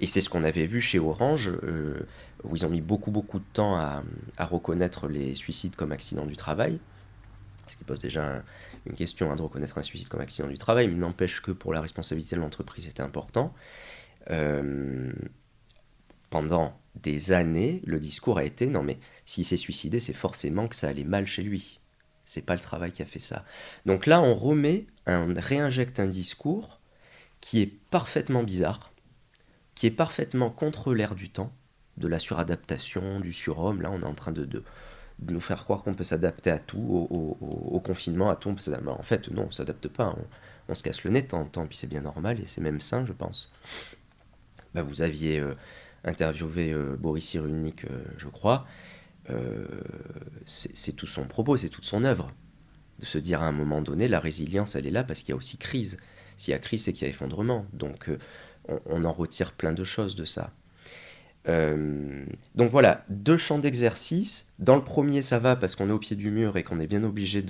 Et 0.00 0.08
c'est 0.08 0.20
ce 0.20 0.28
qu'on 0.28 0.42
avait 0.42 0.66
vu 0.66 0.80
chez 0.80 0.98
Orange, 0.98 1.52
euh, 1.62 2.00
où 2.42 2.56
ils 2.56 2.66
ont 2.66 2.70
mis 2.70 2.80
beaucoup 2.80 3.12
beaucoup 3.12 3.38
de 3.38 3.44
temps 3.52 3.76
à, 3.76 4.02
reconnaître 4.40 5.06
les 5.06 5.36
suicides 5.36 5.76
comme 5.76 5.92
accident 5.92 6.26
du 6.26 6.34
travail. 6.34 6.80
Ce 7.66 7.76
qui 7.76 7.84
pose 7.84 8.00
déjà 8.00 8.42
une 8.86 8.94
question 8.94 9.30
hein, 9.30 9.36
de 9.36 9.42
reconnaître 9.42 9.78
un 9.78 9.82
suicide 9.82 10.08
comme 10.08 10.20
accident 10.20 10.48
du 10.48 10.58
travail, 10.58 10.88
mais 10.88 10.96
n'empêche 10.96 11.40
que 11.40 11.52
pour 11.52 11.72
la 11.72 11.80
responsabilité 11.80 12.36
de 12.36 12.40
l'entreprise, 12.40 12.84
c'était 12.84 13.02
important. 13.02 13.54
Euh, 14.30 15.12
pendant 16.30 16.78
des 16.94 17.32
années, 17.32 17.82
le 17.84 17.98
discours 18.00 18.38
a 18.38 18.44
été 18.44 18.66
non 18.66 18.82
mais 18.82 18.98
s'il 19.26 19.44
s'est 19.44 19.56
suicidé, 19.56 20.00
c'est 20.00 20.12
forcément 20.12 20.68
que 20.68 20.76
ça 20.76 20.88
allait 20.88 21.04
mal 21.04 21.26
chez 21.26 21.42
lui 21.42 21.80
C'est 22.26 22.46
pas 22.46 22.54
le 22.54 22.60
travail 22.60 22.92
qui 22.92 23.02
a 23.02 23.06
fait 23.06 23.18
ça. 23.18 23.44
Donc 23.86 24.06
là, 24.06 24.20
on 24.20 24.34
remet, 24.34 24.86
on 25.06 25.34
réinjecte 25.36 26.00
un 26.00 26.06
discours 26.06 26.80
qui 27.40 27.60
est 27.60 27.66
parfaitement 27.66 28.44
bizarre, 28.44 28.92
qui 29.74 29.86
est 29.86 29.90
parfaitement 29.90 30.50
contre 30.50 30.94
l'air 30.94 31.14
du 31.14 31.30
temps, 31.30 31.52
de 31.96 32.08
la 32.08 32.18
suradaptation, 32.18 33.20
du 33.20 33.32
surhomme. 33.32 33.82
Là, 33.82 33.90
on 33.90 34.00
est 34.00 34.06
en 34.06 34.14
train 34.14 34.32
de, 34.32 34.44
de, 34.44 34.64
nous 35.28 35.40
faire 35.40 35.64
croire 35.64 35.82
qu'on 35.82 35.94
peut 35.94 36.04
s'adapter 36.04 36.50
à 36.50 36.58
tout, 36.58 37.08
au, 37.10 37.80
confinement, 37.80 38.30
à 38.30 38.36
tout. 38.36 38.50
en 38.50 39.02
fait, 39.02 39.28
non, 39.30 39.42
on 39.42 39.46
ne 39.46 39.52
s'adapte 39.52 39.88
pas. 39.88 40.16
On, 40.68 40.74
se 40.74 40.82
casse 40.82 41.04
le 41.04 41.10
nez 41.10 41.22
de 41.22 41.26
temps 41.26 41.40
en 41.40 41.44
temps, 41.44 41.66
puis 41.66 41.76
c'est 41.76 41.86
bien 41.86 42.00
normal 42.00 42.40
et 42.40 42.46
c'est 42.46 42.60
même 42.60 42.80
sain, 42.80 43.04
je 43.04 43.12
pense. 43.12 43.52
Bah, 44.74 44.82
vous 44.82 45.02
aviez 45.02 45.38
euh, 45.38 45.54
interviewé 46.04 46.72
euh, 46.72 46.96
Boris 46.96 47.28
Cyrulnik, 47.28 47.84
euh, 47.84 48.04
je 48.16 48.28
crois. 48.28 48.66
c'est 50.46 50.96
tout 50.96 51.06
son 51.06 51.26
propos, 51.26 51.56
c'est 51.56 51.68
toute 51.68 51.84
son 51.84 52.04
œuvre. 52.04 52.28
De 52.98 53.04
se 53.06 53.18
dire 53.18 53.42
à 53.42 53.46
un 53.46 53.52
moment 53.52 53.82
donné, 53.82 54.08
la 54.08 54.20
résilience, 54.20 54.76
elle 54.76 54.86
est 54.86 54.90
là 54.90 55.04
parce 55.04 55.20
qu'il 55.20 55.30
y 55.30 55.32
a 55.32 55.36
aussi 55.36 55.58
crise. 55.58 55.98
S'il 56.36 56.52
y 56.52 56.54
a 56.54 56.58
crise, 56.58 56.84
c'est 56.84 56.92
qu'il 56.92 57.02
y 57.02 57.06
a 57.06 57.10
effondrement. 57.10 57.66
Donc, 57.72 58.10
on 58.86 59.04
en 59.04 59.12
retire 59.12 59.52
plein 59.52 59.72
de 59.72 59.84
choses 59.84 60.14
de 60.14 60.24
ça. 60.24 60.52
Euh, 61.48 62.24
donc 62.54 62.70
voilà, 62.70 63.04
deux 63.08 63.36
champs 63.36 63.58
d'exercice. 63.58 64.52
Dans 64.58 64.76
le 64.76 64.84
premier, 64.84 65.22
ça 65.22 65.38
va 65.38 65.56
parce 65.56 65.74
qu'on 65.74 65.88
est 65.88 65.92
au 65.92 65.98
pied 65.98 66.16
du 66.16 66.30
mur 66.30 66.56
et 66.56 66.62
qu'on 66.62 66.78
est 66.78 66.86
bien 66.86 67.02
obligé 67.02 67.42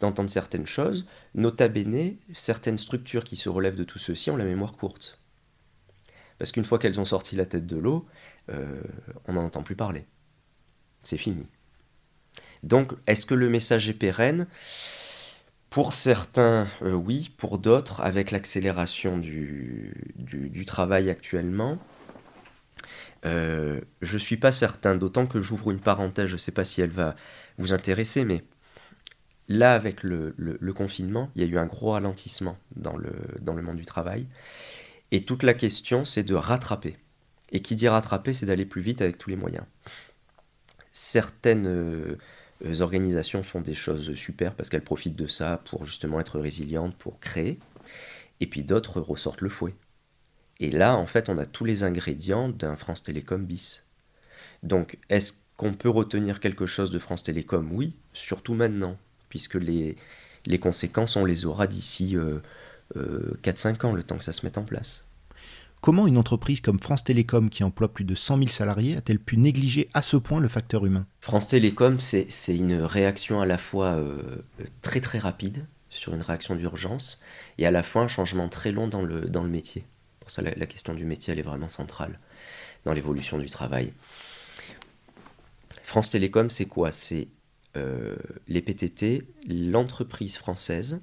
d'entendre 0.00 0.30
certaines 0.30 0.66
choses. 0.66 1.06
Nota 1.34 1.68
bene, 1.68 2.16
certaines 2.32 2.78
structures 2.78 3.24
qui 3.24 3.36
se 3.36 3.48
relèvent 3.48 3.76
de 3.76 3.84
tout 3.84 3.98
ceci 3.98 4.30
ont 4.30 4.36
la 4.36 4.44
mémoire 4.44 4.72
courte. 4.72 5.20
Parce 6.38 6.52
qu'une 6.52 6.64
fois 6.64 6.78
qu'elles 6.78 7.00
ont 7.00 7.04
sorti 7.04 7.36
la 7.36 7.46
tête 7.46 7.66
de 7.66 7.76
l'eau, 7.76 8.06
euh, 8.50 8.80
on 9.26 9.34
n'en 9.34 9.44
entend 9.44 9.62
plus 9.62 9.76
parler. 9.76 10.06
C'est 11.02 11.16
fini. 11.16 11.46
Donc, 12.62 12.92
est-ce 13.06 13.26
que 13.26 13.34
le 13.34 13.48
message 13.48 13.88
est 13.88 13.94
pérenne? 13.94 14.46
Pour 15.70 15.92
certains, 15.92 16.66
euh, 16.82 16.92
oui. 16.92 17.32
Pour 17.36 17.58
d'autres, 17.58 18.00
avec 18.00 18.30
l'accélération 18.30 19.18
du, 19.18 19.94
du 20.16 20.64
travail 20.64 21.10
actuellement, 21.10 21.78
euh, 23.24 23.80
je 24.00 24.14
ne 24.14 24.18
suis 24.18 24.36
pas 24.36 24.52
certain, 24.52 24.94
d'autant 24.94 25.26
que 25.26 25.40
j'ouvre 25.40 25.70
une 25.70 25.80
parenthèse, 25.80 26.26
je 26.26 26.34
ne 26.34 26.38
sais 26.38 26.52
pas 26.52 26.64
si 26.64 26.80
elle 26.80 26.90
va 26.90 27.14
vous 27.58 27.72
intéresser, 27.72 28.24
mais 28.24 28.44
là, 29.48 29.74
avec 29.74 30.02
le, 30.02 30.34
confinement, 30.74 31.30
il 31.34 31.42
y 31.42 31.44
a 31.44 31.48
eu 31.48 31.58
un 31.58 31.66
gros 31.66 31.92
ralentissement 31.92 32.58
dans 32.76 32.96
le, 32.96 33.12
dans 33.40 33.54
le 33.54 33.62
monde 33.62 33.76
du 33.76 33.84
travail. 33.84 34.26
Et 35.10 35.24
toute 35.24 35.42
la 35.42 35.54
question, 35.54 36.04
c'est 36.04 36.22
de 36.22 36.34
rattraper. 36.34 36.96
Et 37.50 37.60
qui 37.60 37.76
dit 37.76 37.88
rattraper, 37.88 38.32
c'est 38.32 38.46
d'aller 38.46 38.66
plus 38.66 38.82
vite 38.82 39.00
avec 39.00 39.16
tous 39.16 39.30
les 39.30 39.36
moyens. 39.36 39.64
Certaines 40.92 41.66
euh, 41.66 42.16
organisations 42.80 43.42
font 43.42 43.60
des 43.60 43.74
choses 43.74 44.14
super 44.14 44.54
parce 44.54 44.68
qu'elles 44.68 44.82
profitent 44.82 45.16
de 45.16 45.26
ça 45.26 45.62
pour 45.70 45.86
justement 45.86 46.20
être 46.20 46.38
résilientes, 46.38 46.94
pour 46.96 47.20
créer. 47.20 47.58
Et 48.40 48.46
puis 48.46 48.64
d'autres 48.64 49.00
ressortent 49.00 49.40
le 49.40 49.48
fouet. 49.48 49.74
Et 50.60 50.70
là, 50.70 50.96
en 50.96 51.06
fait, 51.06 51.28
on 51.28 51.38
a 51.38 51.46
tous 51.46 51.64
les 51.64 51.84
ingrédients 51.84 52.48
d'un 52.48 52.74
France 52.74 53.02
Télécom 53.02 53.44
bis. 53.44 53.84
Donc, 54.62 54.98
est-ce 55.08 55.34
qu'on 55.56 55.72
peut 55.72 55.88
retenir 55.88 56.40
quelque 56.40 56.66
chose 56.66 56.90
de 56.90 56.98
France 56.98 57.22
Télécom? 57.22 57.68
Oui, 57.72 57.94
surtout 58.12 58.54
maintenant, 58.54 58.96
puisque 59.28 59.54
les, 59.54 59.96
les 60.46 60.58
conséquences, 60.58 61.16
on 61.16 61.24
les 61.24 61.46
aura 61.46 61.68
d'ici 61.68 62.16
4-5 62.16 62.16
euh, 62.96 63.36
euh, 63.44 63.86
ans, 63.86 63.92
le 63.92 64.02
temps 64.02 64.18
que 64.18 64.24
ça 64.24 64.32
se 64.32 64.44
mette 64.44 64.58
en 64.58 64.64
place. 64.64 65.04
Comment 65.80 66.08
une 66.08 66.18
entreprise 66.18 66.60
comme 66.60 66.80
France 66.80 67.04
Télécom, 67.04 67.50
qui 67.50 67.62
emploie 67.62 67.92
plus 67.94 68.04
de 68.04 68.16
100 68.16 68.38
000 68.38 68.48
salariés, 68.48 68.96
a-t-elle 68.96 69.20
pu 69.20 69.36
négliger 69.36 69.88
à 69.94 70.02
ce 70.02 70.16
point 70.16 70.40
le 70.40 70.48
facteur 70.48 70.84
humain? 70.84 71.06
France 71.20 71.46
Télécom, 71.46 72.00
c'est 72.00 72.26
une 72.48 72.82
réaction 72.82 73.40
à 73.40 73.46
la 73.46 73.58
fois 73.58 73.92
euh, 73.92 74.42
très 74.82 75.00
très 75.00 75.20
rapide, 75.20 75.66
sur 75.88 76.14
une 76.14 76.22
réaction 76.22 76.56
d'urgence, 76.56 77.20
et 77.58 77.66
à 77.66 77.70
la 77.70 77.84
fois 77.84 78.02
un 78.02 78.08
changement 78.08 78.48
très 78.48 78.72
long 78.72 78.88
dans 78.88 79.02
le, 79.02 79.28
dans 79.28 79.44
le 79.44 79.50
métier 79.50 79.84
la, 80.38 80.66
question 80.66 80.94
du 80.94 81.04
métier, 81.04 81.36
est 81.36 81.42
vraiment 81.42 81.68
centrale 81.68 82.18
dans 82.84 82.92
l'évolution 82.92 83.38
du 83.38 83.46
travail. 83.46 83.92
France 85.82 86.10
Télécom, 86.10 86.50
c'est 86.50 86.66
quoi? 86.66 86.92
C'est 86.92 87.28
euh, 87.76 88.16
les 88.46 88.60
PTT, 88.60 89.24
l'entreprise 89.48 90.36
française, 90.36 91.00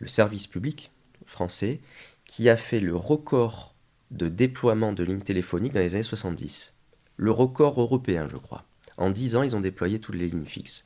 le 0.00 0.08
service 0.08 0.46
public 0.46 0.90
français, 1.26 1.80
qui 2.24 2.48
a 2.48 2.56
fait 2.56 2.80
le 2.80 2.96
record 2.96 3.74
de 4.10 4.28
déploiement 4.28 4.92
de 4.92 5.02
lignes 5.04 5.20
téléphoniques 5.20 5.72
dans 5.72 5.80
les 5.80 5.94
années 5.94 6.02
70. 6.02 6.74
Le 7.16 7.30
record 7.30 7.80
européen, 7.80 8.28
je 8.28 8.36
crois. 8.36 8.64
En 8.96 9.10
10 9.10 9.36
ans, 9.36 9.42
ils 9.42 9.54
ont 9.54 9.60
déployé 9.60 10.00
toutes 10.00 10.14
les 10.14 10.28
lignes 10.28 10.46
fixes. 10.46 10.84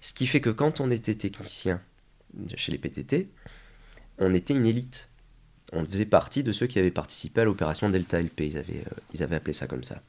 Ce 0.00 0.12
qui 0.12 0.26
fait 0.26 0.40
que 0.40 0.50
quand 0.50 0.80
on 0.80 0.90
était 0.90 1.14
technicien 1.14 1.80
chez 2.54 2.72
les 2.72 2.78
PTT, 2.78 3.30
on 4.18 4.34
était 4.34 4.54
une 4.54 4.66
élite 4.66 5.08
on 5.72 5.84
faisait 5.84 6.06
partie 6.06 6.42
de 6.42 6.52
ceux 6.52 6.66
qui 6.66 6.78
avaient 6.78 6.90
participé 6.90 7.42
à 7.42 7.44
l'opération 7.44 7.88
Delta 7.90 8.20
LP, 8.20 8.40
ils 8.40 8.58
avaient, 8.58 8.84
euh, 8.86 9.00
ils 9.12 9.22
avaient 9.22 9.36
appelé 9.36 9.52
ça 9.52 9.66
comme 9.66 9.84
ça. 9.84 10.02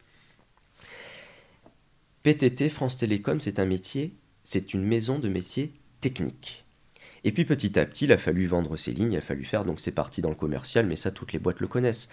PTT, 2.23 2.69
France 2.69 2.97
Télécom, 2.97 3.39
c'est 3.39 3.59
un 3.59 3.65
métier, 3.65 4.13
c'est 4.43 4.73
une 4.73 4.83
maison 4.83 5.19
de 5.19 5.29
métier 5.29 5.73
technique. 6.01 6.65
Et 7.23 7.31
puis 7.31 7.45
petit 7.45 7.77
à 7.79 7.85
petit, 7.85 8.05
il 8.05 8.11
a 8.11 8.17
fallu 8.17 8.45
vendre 8.45 8.77
ses 8.77 8.93
lignes, 8.93 9.13
il 9.13 9.17
a 9.17 9.21
fallu 9.21 9.43
faire, 9.43 9.65
donc 9.65 9.79
c'est 9.79 9.91
parti 9.91 10.21
dans 10.21 10.29
le 10.29 10.35
commercial, 10.35 10.85
mais 10.85 10.95
ça, 10.95 11.11
toutes 11.11 11.33
les 11.33 11.39
boîtes 11.39 11.59
le 11.59 11.67
connaissent. 11.67 12.09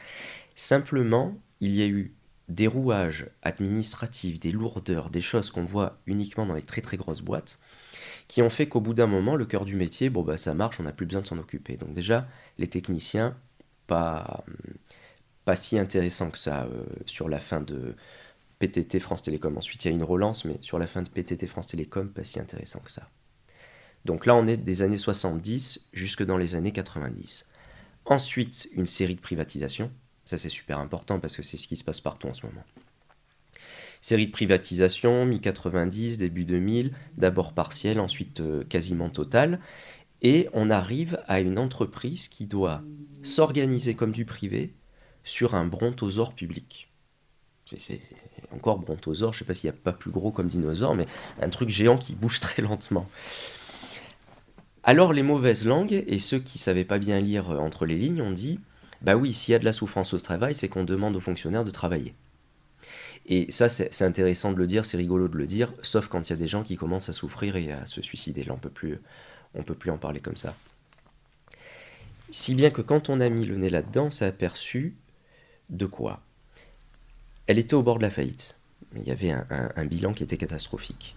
Simplement, 0.54 1.36
il 1.60 1.74
y 1.74 1.82
a 1.82 1.86
eu 1.86 2.12
des 2.48 2.66
rouages 2.66 3.26
administratifs, 3.42 4.40
des 4.40 4.52
lourdeurs, 4.52 5.10
des 5.10 5.20
choses 5.20 5.50
qu'on 5.50 5.64
voit 5.64 5.98
uniquement 6.06 6.46
dans 6.46 6.54
les 6.54 6.62
très 6.62 6.80
très 6.80 6.96
grosses 6.96 7.22
boîtes, 7.22 7.58
qui 8.28 8.42
ont 8.42 8.50
fait 8.50 8.66
qu'au 8.68 8.80
bout 8.80 8.94
d'un 8.94 9.06
moment, 9.06 9.36
le 9.36 9.46
cœur 9.46 9.64
du 9.64 9.76
métier, 9.76 10.10
bon 10.10 10.22
bah 10.22 10.36
ça 10.36 10.54
marche, 10.54 10.80
on 10.80 10.82
n'a 10.82 10.92
plus 10.92 11.06
besoin 11.06 11.22
de 11.22 11.26
s'en 11.26 11.38
occuper. 11.38 11.76
Donc 11.76 11.92
déjà, 11.92 12.26
les 12.58 12.68
techniciens, 12.68 13.36
pas, 13.86 14.44
pas 15.44 15.56
si 15.56 15.78
intéressant 15.78 16.30
que 16.30 16.38
ça 16.38 16.64
euh, 16.64 16.84
sur 17.06 17.28
la 17.28 17.38
fin 17.38 17.60
de 17.60 17.94
PTT 18.58 19.00
France 19.00 19.22
Télécom. 19.22 19.56
Ensuite, 19.56 19.84
il 19.84 19.88
y 19.88 19.90
a 19.90 19.94
une 19.94 20.02
relance, 20.02 20.44
mais 20.44 20.58
sur 20.60 20.78
la 20.78 20.86
fin 20.86 21.02
de 21.02 21.08
PTT 21.08 21.46
France 21.46 21.68
Télécom, 21.68 22.08
pas 22.08 22.24
si 22.24 22.40
intéressant 22.40 22.80
que 22.80 22.90
ça. 22.90 23.08
Donc 24.04 24.26
là, 24.26 24.34
on 24.36 24.46
est 24.46 24.56
des 24.56 24.82
années 24.82 24.96
70 24.96 25.88
jusque 25.92 26.24
dans 26.24 26.36
les 26.36 26.54
années 26.54 26.72
90. 26.72 27.50
Ensuite, 28.06 28.68
une 28.72 28.86
série 28.86 29.16
de 29.16 29.20
privatisations. 29.20 29.90
Ça, 30.24 30.38
c'est 30.38 30.48
super 30.48 30.78
important 30.78 31.20
parce 31.20 31.36
que 31.36 31.42
c'est 31.42 31.56
ce 31.56 31.66
qui 31.66 31.76
se 31.76 31.84
passe 31.84 32.00
partout 32.00 32.28
en 32.28 32.32
ce 32.32 32.46
moment. 32.46 32.64
Série 34.06 34.28
de 34.28 34.30
privatisation, 34.30 35.26
mi-90, 35.26 36.16
début 36.16 36.44
2000, 36.44 36.92
d'abord 37.16 37.54
partielle, 37.54 37.98
ensuite 37.98 38.38
euh, 38.38 38.62
quasiment 38.62 39.08
totale. 39.08 39.58
Et 40.22 40.48
on 40.52 40.70
arrive 40.70 41.20
à 41.26 41.40
une 41.40 41.58
entreprise 41.58 42.28
qui 42.28 42.46
doit 42.46 42.82
s'organiser 43.24 43.94
comme 43.94 44.12
du 44.12 44.24
privé 44.24 44.72
sur 45.24 45.56
un 45.56 45.66
brontosaure 45.66 46.34
public. 46.34 46.92
C'est 47.64 48.00
encore 48.52 48.78
brontosaure, 48.78 49.32
je 49.32 49.38
ne 49.38 49.40
sais 49.40 49.44
pas 49.44 49.54
s'il 49.54 49.70
n'y 49.70 49.76
a 49.76 49.80
pas 49.82 49.92
plus 49.92 50.12
gros 50.12 50.30
comme 50.30 50.46
dinosaure, 50.46 50.94
mais 50.94 51.06
un 51.42 51.48
truc 51.48 51.70
géant 51.70 51.98
qui 51.98 52.14
bouge 52.14 52.38
très 52.38 52.62
lentement. 52.62 53.08
Alors 54.84 55.14
les 55.14 55.24
mauvaises 55.24 55.66
langues 55.66 56.04
et 56.06 56.20
ceux 56.20 56.38
qui 56.38 56.58
ne 56.58 56.62
savaient 56.62 56.84
pas 56.84 57.00
bien 57.00 57.18
lire 57.18 57.50
euh, 57.50 57.58
entre 57.58 57.86
les 57.86 57.96
lignes 57.96 58.22
ont 58.22 58.30
dit, 58.30 58.60
bah 59.02 59.16
oui, 59.16 59.34
s'il 59.34 59.50
y 59.50 59.56
a 59.56 59.58
de 59.58 59.64
la 59.64 59.72
souffrance 59.72 60.14
au 60.14 60.20
travail, 60.20 60.54
c'est 60.54 60.68
qu'on 60.68 60.84
demande 60.84 61.16
aux 61.16 61.20
fonctionnaires 61.20 61.64
de 61.64 61.72
travailler. 61.72 62.14
Et 63.28 63.50
ça, 63.50 63.68
c'est 63.68 64.02
intéressant 64.02 64.52
de 64.52 64.58
le 64.58 64.66
dire, 64.68 64.86
c'est 64.86 64.96
rigolo 64.96 65.26
de 65.26 65.36
le 65.36 65.46
dire, 65.48 65.72
sauf 65.82 66.06
quand 66.06 66.28
il 66.28 66.30
y 66.30 66.32
a 66.32 66.36
des 66.36 66.46
gens 66.46 66.62
qui 66.62 66.76
commencent 66.76 67.08
à 67.08 67.12
souffrir 67.12 67.56
et 67.56 67.72
à 67.72 67.84
se 67.86 68.00
suicider. 68.00 68.44
Là, 68.44 68.52
on 68.54 68.58
peut 68.58 68.70
plus, 68.70 69.00
peut 69.64 69.74
plus 69.74 69.90
en 69.90 69.98
parler 69.98 70.20
comme 70.20 70.36
ça. 70.36 70.54
Si 72.30 72.54
bien 72.54 72.70
que 72.70 72.82
quand 72.82 73.08
on 73.08 73.20
a 73.20 73.28
mis 73.28 73.44
le 73.44 73.56
nez 73.56 73.68
là-dedans, 73.68 74.06
on 74.06 74.10
s'est 74.10 74.26
aperçu 74.26 74.94
de 75.70 75.86
quoi? 75.86 76.20
Elle 77.48 77.58
était 77.58 77.74
au 77.74 77.82
bord 77.82 77.98
de 77.98 78.02
la 78.02 78.10
faillite. 78.10 78.56
Il 78.94 79.02
y 79.02 79.10
avait 79.10 79.30
un, 79.30 79.84
bilan 79.84 80.12
qui 80.12 80.22
était 80.22 80.36
catastrophique. 80.36 81.14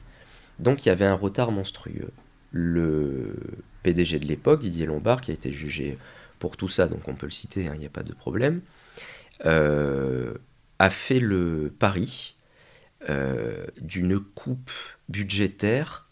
Donc 0.57 0.85
il 0.85 0.89
y 0.89 0.91
avait 0.91 1.05
un 1.05 1.13
retard 1.13 1.51
monstrueux. 1.51 2.11
Le 2.51 3.35
PDG 3.83 4.19
de 4.19 4.25
l'époque, 4.25 4.61
Didier 4.61 4.85
Lombard, 4.85 5.21
qui 5.21 5.31
a 5.31 5.33
été 5.33 5.51
jugé 5.51 5.97
pour 6.39 6.57
tout 6.57 6.69
ça, 6.69 6.87
donc 6.87 7.07
on 7.07 7.15
peut 7.15 7.27
le 7.27 7.31
citer, 7.31 7.67
hein, 7.67 7.73
il 7.75 7.79
n'y 7.79 7.85
a 7.85 7.89
pas 7.89 8.03
de 8.03 8.13
problème, 8.13 8.61
euh, 9.45 10.33
a 10.79 10.89
fait 10.89 11.19
le 11.19 11.75
pari 11.77 12.35
euh, 13.09 13.65
d'une 13.79 14.19
coupe 14.19 14.71
budgétaire 15.09 16.09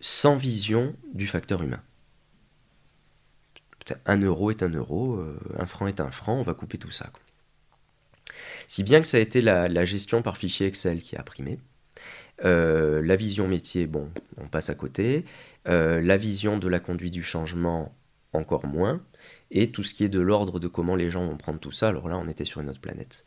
sans 0.00 0.36
vision 0.36 0.96
du 1.12 1.26
facteur 1.26 1.62
humain. 1.62 1.82
Un 4.06 4.18
euro 4.18 4.52
est 4.52 4.62
un 4.62 4.68
euro, 4.68 5.16
euh, 5.16 5.38
un 5.58 5.66
franc 5.66 5.88
est 5.88 6.00
un 6.00 6.12
franc, 6.12 6.34
on 6.34 6.42
va 6.42 6.54
couper 6.54 6.78
tout 6.78 6.92
ça. 6.92 7.10
Si 8.68 8.84
bien 8.84 9.00
que 9.00 9.06
ça 9.06 9.16
a 9.16 9.20
été 9.20 9.40
la, 9.40 9.84
gestion 9.84 10.22
par 10.22 10.36
fichier 10.36 10.68
Excel 10.68 11.02
qui 11.02 11.16
a 11.16 11.22
primé. 11.24 11.58
Euh, 12.44 13.02
la 13.02 13.16
vision 13.16 13.48
métier, 13.48 13.86
bon, 13.86 14.08
on 14.38 14.46
passe 14.46 14.70
à 14.70 14.76
côté. 14.76 15.24
la 15.64 16.16
vision 16.16 16.58
de 16.58 16.68
la 16.68 16.78
conduite 16.78 17.12
du 17.12 17.24
changement, 17.24 17.94
encore 18.32 18.66
moins. 18.66 19.02
Et 19.50 19.72
tout 19.72 19.82
ce 19.82 19.94
qui 19.94 20.04
est 20.04 20.08
de 20.08 20.20
l'ordre 20.20 20.60
de 20.60 20.68
comment 20.68 20.94
les 20.94 21.10
gens 21.10 21.26
vont 21.26 21.36
prendre 21.36 21.58
tout 21.58 21.72
ça, 21.72 21.88
alors 21.88 22.08
là, 22.08 22.16
on 22.16 22.28
était 22.28 22.44
sur 22.44 22.60
une 22.60 22.68
autre 22.68 22.80
planète 22.80 23.24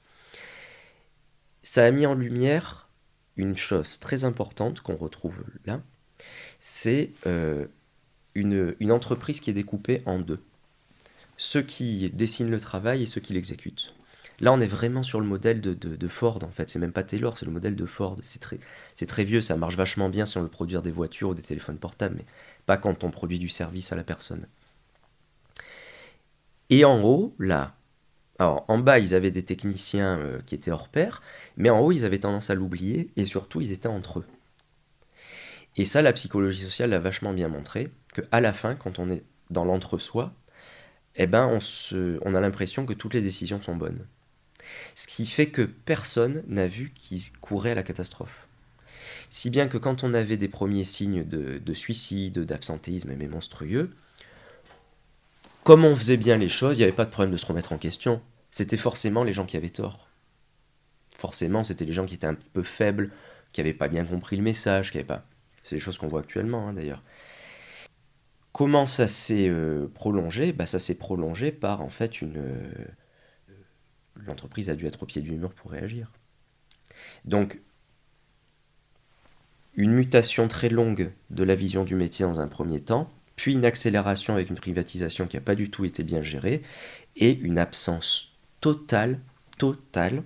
ça 1.63 1.85
a 1.85 1.91
mis 1.91 2.05
en 2.05 2.13
lumière 2.13 2.87
une 3.35 3.57
chose 3.57 3.99
très 3.99 4.25
importante 4.25 4.81
qu'on 4.81 4.95
retrouve 4.95 5.43
là, 5.65 5.81
c'est 6.61 7.11
une, 8.35 8.75
une 8.79 8.91
entreprise 8.91 9.39
qui 9.39 9.49
est 9.49 9.53
découpée 9.53 10.01
en 10.05 10.19
deux. 10.19 10.39
Ceux 11.37 11.63
qui 11.63 12.09
dessinent 12.11 12.51
le 12.51 12.59
travail 12.59 13.03
et 13.03 13.05
ceux 13.05 13.19
qui 13.19 13.33
l'exécutent. 13.33 13.93
Là, 14.39 14.51
on 14.51 14.59
est 14.59 14.67
vraiment 14.67 15.03
sur 15.03 15.19
le 15.19 15.25
modèle 15.25 15.61
de, 15.61 16.07
Ford, 16.07 16.39
en 16.43 16.49
fait. 16.49 16.69
C'est 16.69 16.79
même 16.79 16.91
pas 16.91 17.03
Taylor, 17.03 17.37
c'est 17.37 17.45
le 17.45 17.51
modèle 17.51 17.75
de 17.75 17.85
Ford. 17.85 18.17
C'est 18.23 18.39
très, 18.39 18.59
très 19.07 19.23
vieux, 19.23 19.41
ça 19.41 19.55
marche 19.55 19.75
vachement 19.75 20.09
bien 20.09 20.25
si 20.25 20.37
on 20.37 20.41
veut 20.41 20.49
produire 20.49 20.81
des 20.81 20.91
voitures 20.91 21.29
ou 21.29 21.33
des 21.33 21.41
téléphones 21.41 21.77
portables, 21.77 22.15
mais 22.17 22.25
pas 22.65 22.77
quand 22.77 23.03
on 23.03 23.11
produit 23.11 23.39
du 23.39 23.49
service 23.49 23.91
à 23.91 23.95
la 23.95 24.03
personne. 24.03 24.47
Et 26.69 26.85
en 26.85 27.03
haut, 27.03 27.35
là, 27.39 27.75
alors 28.39 28.65
en 28.67 28.79
bas, 28.79 28.99
ils 28.99 29.13
avaient 29.13 29.31
des 29.31 29.45
techniciens 29.45 30.17
euh, 30.17 30.39
qui 30.45 30.55
étaient 30.55 30.71
hors 30.71 30.89
pair, 30.89 31.21
mais 31.55 31.69
en 31.69 31.79
haut, 31.79 31.91
ils 31.91 32.05
avaient 32.05 32.19
tendance 32.19 32.49
à 32.49 32.55
l'oublier, 32.55 33.11
et 33.15 33.25
surtout, 33.25 33.61
ils 33.61 33.71
étaient 33.71 33.87
entre 33.87 34.19
eux. 34.19 34.25
Et 35.75 35.85
ça, 35.85 36.01
la 36.01 36.13
psychologie 36.13 36.61
sociale 36.63 36.91
l'a 36.91 36.99
vachement 36.99 37.33
bien 37.33 37.47
montré, 37.47 37.91
qu'à 38.13 38.41
la 38.41 38.53
fin, 38.53 38.75
quand 38.75 38.99
on 38.99 39.09
est 39.09 39.23
dans 39.49 39.65
l'entre-soi, 39.65 40.33
eh 41.15 41.27
ben, 41.27 41.59
on, 42.23 42.35
a 42.35 42.41
l'impression 42.41 42.85
que 42.85 42.93
toutes 42.93 43.13
les 43.13 43.21
décisions 43.21 43.61
sont 43.61 43.75
bonnes. 43.75 44.05
Ce 44.95 45.07
qui 45.07 45.25
fait 45.25 45.47
que 45.47 45.61
personne 45.61 46.43
n'a 46.47 46.67
vu 46.67 46.91
qu'ils 46.95 47.31
couraient 47.39 47.71
à 47.71 47.75
la 47.75 47.83
catastrophe. 47.83 48.47
Si 49.29 49.49
bien 49.49 49.67
que 49.67 49.77
quand 49.77 50.03
on 50.03 50.13
avait 50.13 50.37
des 50.37 50.47
premiers 50.47 50.85
signes 50.85 51.23
de, 51.23 51.73
suicide, 51.73 52.39
d'absentéisme 52.39 53.13
mais 53.15 53.27
monstrueux, 53.27 53.91
comme 55.63 55.85
on 55.85 55.95
faisait 55.95 56.17
bien 56.17 56.37
les 56.37 56.49
choses, 56.49 56.77
il 56.77 56.81
n'y 56.81 56.83
avait 56.83 56.93
pas 56.93 57.05
de 57.05 57.09
problème 57.09 57.31
de 57.31 57.37
se 57.37 57.45
remettre 57.45 57.73
en 57.73 57.77
question. 57.77 58.21
C'était 58.51 58.77
forcément 58.77 59.23
les 59.23 59.33
gens 59.33 59.45
qui 59.45 59.57
avaient 59.57 59.69
tort. 59.69 60.07
Forcément, 61.15 61.63
c'était 61.63 61.85
les 61.85 61.93
gens 61.93 62.05
qui 62.05 62.15
étaient 62.15 62.27
un 62.27 62.37
peu 62.53 62.63
faibles, 62.63 63.11
qui 63.51 63.61
n'avaient 63.61 63.73
pas 63.73 63.87
bien 63.87 64.03
compris 64.05 64.35
le 64.35 64.43
message, 64.43 64.91
qui 64.91 64.97
n'avaient 64.97 65.07
pas. 65.07 65.25
C'est 65.63 65.75
des 65.75 65.81
choses 65.81 65.97
qu'on 65.97 66.07
voit 66.07 66.19
actuellement 66.19 66.67
hein, 66.67 66.73
d'ailleurs. 66.73 67.01
Comment 68.51 68.85
ça 68.85 69.07
s'est 69.07 69.47
euh, 69.47 69.87
prolongé? 69.93 70.53
Bah, 70.53 70.65
Ça 70.65 70.79
s'est 70.79 70.97
prolongé 70.97 71.51
par 71.51 71.81
en 71.81 71.89
fait 71.89 72.21
une, 72.21 72.37
euh, 72.37 72.71
l'entreprise 74.15 74.69
a 74.69 74.75
dû 74.75 74.85
être 74.85 75.03
au 75.03 75.05
pied 75.05 75.21
du 75.21 75.31
mur 75.31 75.53
pour 75.53 75.71
réagir. 75.71 76.11
Donc, 77.25 77.59
une 79.75 79.91
mutation 79.91 80.47
très 80.47 80.69
longue 80.69 81.11
de 81.31 81.43
la 81.43 81.55
vision 81.55 81.83
du 81.83 81.95
métier 81.95 82.25
dans 82.25 82.39
un 82.39 82.47
premier 82.47 82.79
temps, 82.79 83.09
puis 83.35 83.53
une 83.53 83.65
accélération 83.65 84.33
avec 84.33 84.49
une 84.49 84.57
privatisation 84.57 85.27
qui 85.27 85.37
n'a 85.37 85.41
pas 85.41 85.55
du 85.55 85.69
tout 85.69 85.85
été 85.85 86.03
bien 86.03 86.21
gérée, 86.21 86.61
et 87.15 87.31
une 87.31 87.57
absence 87.57 88.33
totale, 88.61 89.19
totale 89.57 90.23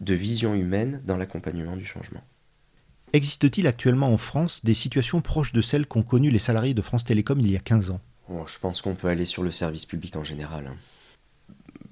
de 0.00 0.14
vision 0.14 0.54
humaine 0.54 1.02
dans 1.04 1.16
l'accompagnement 1.16 1.76
du 1.76 1.84
changement. 1.84 2.22
Existe-t-il 3.12 3.66
actuellement 3.66 4.12
en 4.12 4.18
France 4.18 4.64
des 4.64 4.74
situations 4.74 5.22
proches 5.22 5.52
de 5.52 5.62
celles 5.62 5.86
qu'ont 5.86 6.02
connues 6.02 6.30
les 6.30 6.38
salariés 6.38 6.74
de 6.74 6.82
France 6.82 7.04
Télécom 7.04 7.40
il 7.40 7.50
y 7.50 7.56
a 7.56 7.60
15 7.60 7.90
ans? 7.90 8.00
Je 8.46 8.58
pense 8.58 8.82
qu'on 8.82 8.94
peut 8.94 9.08
aller 9.08 9.24
sur 9.24 9.42
le 9.42 9.50
service 9.50 9.86
public 9.86 10.14
en 10.16 10.24
général. 10.24 10.66
Hein. 10.66 10.76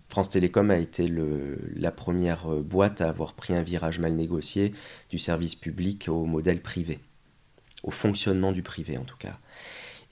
France 0.09 0.31
Télécom 0.31 0.71
a 0.71 0.77
été 0.77 1.13
la 1.75 1.91
première 1.91 2.53
euh, 2.53 2.63
boîte 2.63 3.01
à 3.01 3.09
avoir 3.09 3.33
pris 3.33 3.55
un 3.55 3.63
virage 3.63 3.99
mal 3.99 4.15
négocié 4.15 4.73
du 5.11 5.19
service 5.19 5.55
public 5.55 6.09
au 6.09 6.25
modèle 6.25 6.61
privé, 6.61 7.01
au 7.83 7.91
fonctionnement 7.91 8.53
du 8.53 8.63
privé 8.63 8.99
en 8.99 9.05
tout 9.05 9.17
cas. 9.17 9.39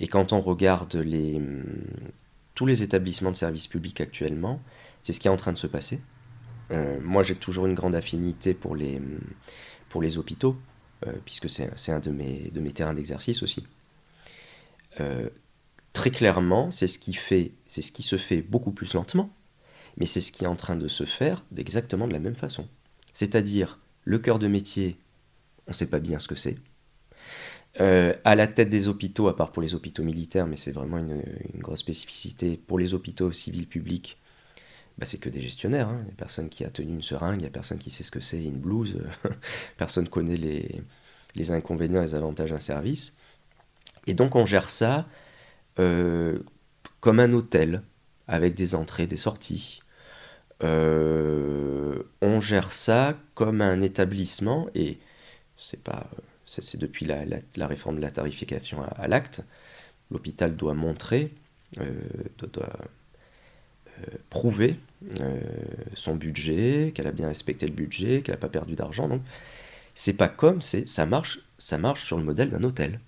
Et 0.01 0.09
quand 0.09 0.33
on 0.33 0.41
regarde 0.41 0.95
hum, 0.97 1.65
tous 2.55 2.67
les 2.67 2.83
établissements 2.83 3.31
de 3.31 3.37
service 3.37 3.67
public 3.67 4.01
actuellement, 4.01 4.61
c'est 5.03 5.13
ce 5.13 5.21
qui 5.21 5.29
est 5.29 5.31
en 5.31 5.37
train 5.37 5.53
de 5.53 5.59
se 5.59 5.67
passer. 5.67 6.01
Euh, 6.71 6.99
moi, 7.03 7.23
j'ai 7.23 7.35
toujours 7.35 7.67
une 7.67 7.75
grande 7.75 7.95
affinité 7.95 8.55
pour 8.55 8.75
les, 8.77 8.97
hum, 8.97 9.21
hôpitaux, 10.17 10.57
euh, 11.07 11.13
puisque 11.25 11.49
c'est 11.49 11.93
un 11.93 12.01
de 12.01 12.11
mes, 12.11 12.73
terrains 12.73 12.95
d'exercice 12.95 13.43
aussi. 13.43 13.67
très 15.93 16.11
clairement, 16.11 16.71
c'est 16.71 16.89
ce 16.89 16.99
qui 16.99 17.13
ce 17.15 17.93
qui 17.93 18.03
se 18.03 18.17
fait 18.17 18.43
beaucoup 18.43 18.73
plus 18.73 18.95
lentement, 18.95 19.31
mais 19.97 20.07
c'est 20.07 20.21
ce 20.21 20.33
qui 20.33 20.45
est 20.45 20.49
en 20.49 20.57
train 20.57 20.77
de 20.77 20.89
se 20.89 21.05
faire 21.05 21.45
exactement 21.57 22.09
de 22.09 22.13
la 22.13 22.19
même 22.19 22.35
façon. 22.35 22.69
C'est-à-dire, 23.13 23.79
le 24.05 24.19
cœur 24.19 24.39
de 24.39 24.49
métier, 24.49 24.97
on 25.67 25.71
ne 25.71 25.75
sait 25.75 25.87
pas 25.87 26.01
bien 26.01 26.19
ce 26.19 26.29
que 26.29 26.35
c'est. 26.35 26.59
Euh, 27.81 28.15
à 28.25 28.37
la 28.37 28.47
tête 28.47 28.69
des 28.69 28.87
hôpitaux, 28.87 29.27
à 29.29 29.35
part 29.35 29.51
pour 29.51 29.63
les 29.63 29.75
hôpitaux 29.75 30.05
militaires, 30.05 30.47
mais 30.47 30.57
c'est 30.57 30.71
vraiment 30.71 30.99
une, 30.99 31.23
grosse 31.57 31.81
spécificité, 31.81 32.57
pour 32.57 32.79
les 32.79 32.95
hôpitaux 32.95 33.33
civils 33.33 33.67
publics, 33.67 34.19
bah, 34.99 35.07
c'est 35.07 35.19
que 35.19 35.29
des 35.29 35.41
gestionnaires. 35.41 35.89
Hein. 35.89 35.99
Il 36.03 36.07
n'y 36.07 36.13
a 36.13 36.17
personne 36.17 36.49
qui 36.49 36.65
a 36.65 36.71
tenu 36.71 36.93
une 36.93 37.03
seringue, 37.03 37.39
il 37.39 37.43
n'y 37.43 37.47
a 37.47 37.51
personne 37.51 37.79
qui 37.79 37.91
sait 37.91 38.05
ce 38.05 38.13
que 38.13 38.21
c'est 38.21 38.43
une 38.43 38.59
blouse, 38.59 38.99
personne 39.77 40.05
ne 40.05 40.09
connaît 40.09 40.37
les, 40.37 41.51
inconvénients 41.51 42.03
et 42.03 42.07
les 42.07 42.15
avantages 42.15 42.51
d'un 42.51 42.61
service. 42.61 43.17
Et 44.07 44.15
donc 44.15 44.37
on 44.37 44.47
gère 44.47 44.69
ça 44.69 45.07
euh, 45.81 46.39
comme 47.01 47.19
un 47.19 47.33
hôtel, 47.33 47.83
avec 48.29 48.55
des 48.55 48.75
entrées, 48.75 49.07
des 49.07 49.17
sorties, 49.17 49.83
euh, 50.63 52.03
on 52.23 52.41
gère 52.41 52.73
ça 52.73 53.19
comme 53.35 53.61
un 53.61 53.81
étabbissement 53.81 54.69
et 54.75 54.99
c'est 55.57 55.83
pas 55.83 56.09
c'est 56.47 56.79
depuis 56.79 57.07
la, 57.07 57.67
réforme 57.67 57.97
de 57.97 58.03
la 58.03 58.11
tarification 58.11 58.83
à, 58.83 59.09
l'acte. 59.09 59.43
L'hôpital 60.11 60.57
doit 60.57 60.75
montrer, 60.75 61.33
euh, 61.81 61.91
doit, 62.39 62.69
euh, 63.89 64.17
prouver 64.31 64.77
son 65.95 66.17
budget, 66.17 66.93
qu'elle 66.95 67.07
a 67.07 67.13
bien 67.13 67.29
respecté 67.29 67.67
le 67.67 67.73
budget, 67.73 68.23
qu'elle 68.23 68.35
n'a 68.35 68.41
pas 68.41 68.49
perdu 68.49 68.75
d'argent. 68.75 69.09
Donc, 69.09 69.23
c'est 69.95 70.17
pas 70.17 70.29
comme, 70.29 70.61
ça 70.63 71.07
marche, 71.07 71.41
ça 71.59 71.79
marche 71.79 72.05
sur 72.05 72.17
le 72.17 72.25
modèle 72.25 72.51
d'un 72.51 72.65
hôtel. 72.65 73.01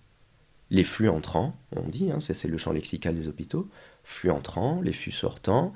Les 0.70 0.84
flux 0.84 1.08
entrants, 1.08 1.56
on 1.74 1.88
dit, 1.88 2.10
hein, 2.10 2.18
c'est 2.20 2.48
le 2.48 2.58
champ 2.58 2.72
lexical 2.72 3.14
des 3.14 3.28
hôpitaux, 3.28 3.68
flux 4.04 4.30
entrants, 4.30 4.80
les 4.82 4.92
flux 4.92 5.12
sortants, 5.12 5.72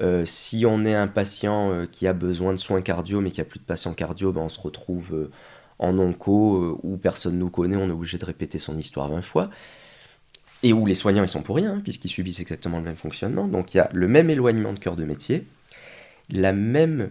euh, 0.00 0.24
si 0.24 0.64
on 0.66 0.84
est 0.84 0.94
un 0.94 1.06
patient 1.06 1.70
euh, 1.72 1.86
qui 1.86 2.06
a 2.06 2.12
besoin 2.12 2.52
de 2.52 2.58
soins 2.58 2.80
cardio 2.80 3.20
mais 3.20 3.30
qui 3.30 3.40
a 3.40 3.44
plus 3.44 3.60
de 3.60 3.64
patients 3.64 3.92
cardio, 3.92 4.32
ben 4.32 4.42
on 4.42 4.48
se 4.48 4.60
retrouve 4.60 5.14
euh, 5.14 5.30
en 5.78 5.98
onco 5.98 6.78
où 6.82 6.96
personne 6.96 7.38
nous 7.38 7.50
connaît, 7.50 7.76
on 7.76 7.88
est 7.88 7.92
obligé 7.92 8.18
de 8.18 8.24
répéter 8.24 8.58
son 8.58 8.76
histoire 8.78 9.08
20 9.08 9.22
fois. 9.22 9.50
Et 10.62 10.72
où 10.72 10.86
les 10.86 10.94
soignants 10.94 11.24
ils 11.24 11.28
sont 11.28 11.42
pour 11.42 11.56
rien, 11.56 11.74
hein, 11.74 11.80
puisqu'ils 11.82 12.08
subissent 12.08 12.40
exactement 12.40 12.78
le 12.78 12.84
même 12.84 12.96
fonctionnement. 12.96 13.48
Donc 13.48 13.74
il 13.74 13.78
y 13.78 13.80
a 13.80 13.90
le 13.92 14.06
même 14.06 14.30
éloignement 14.30 14.72
de 14.72 14.78
cœur 14.78 14.96
de 14.96 15.04
métier, 15.04 15.44
la 16.30 16.52
même 16.52 17.10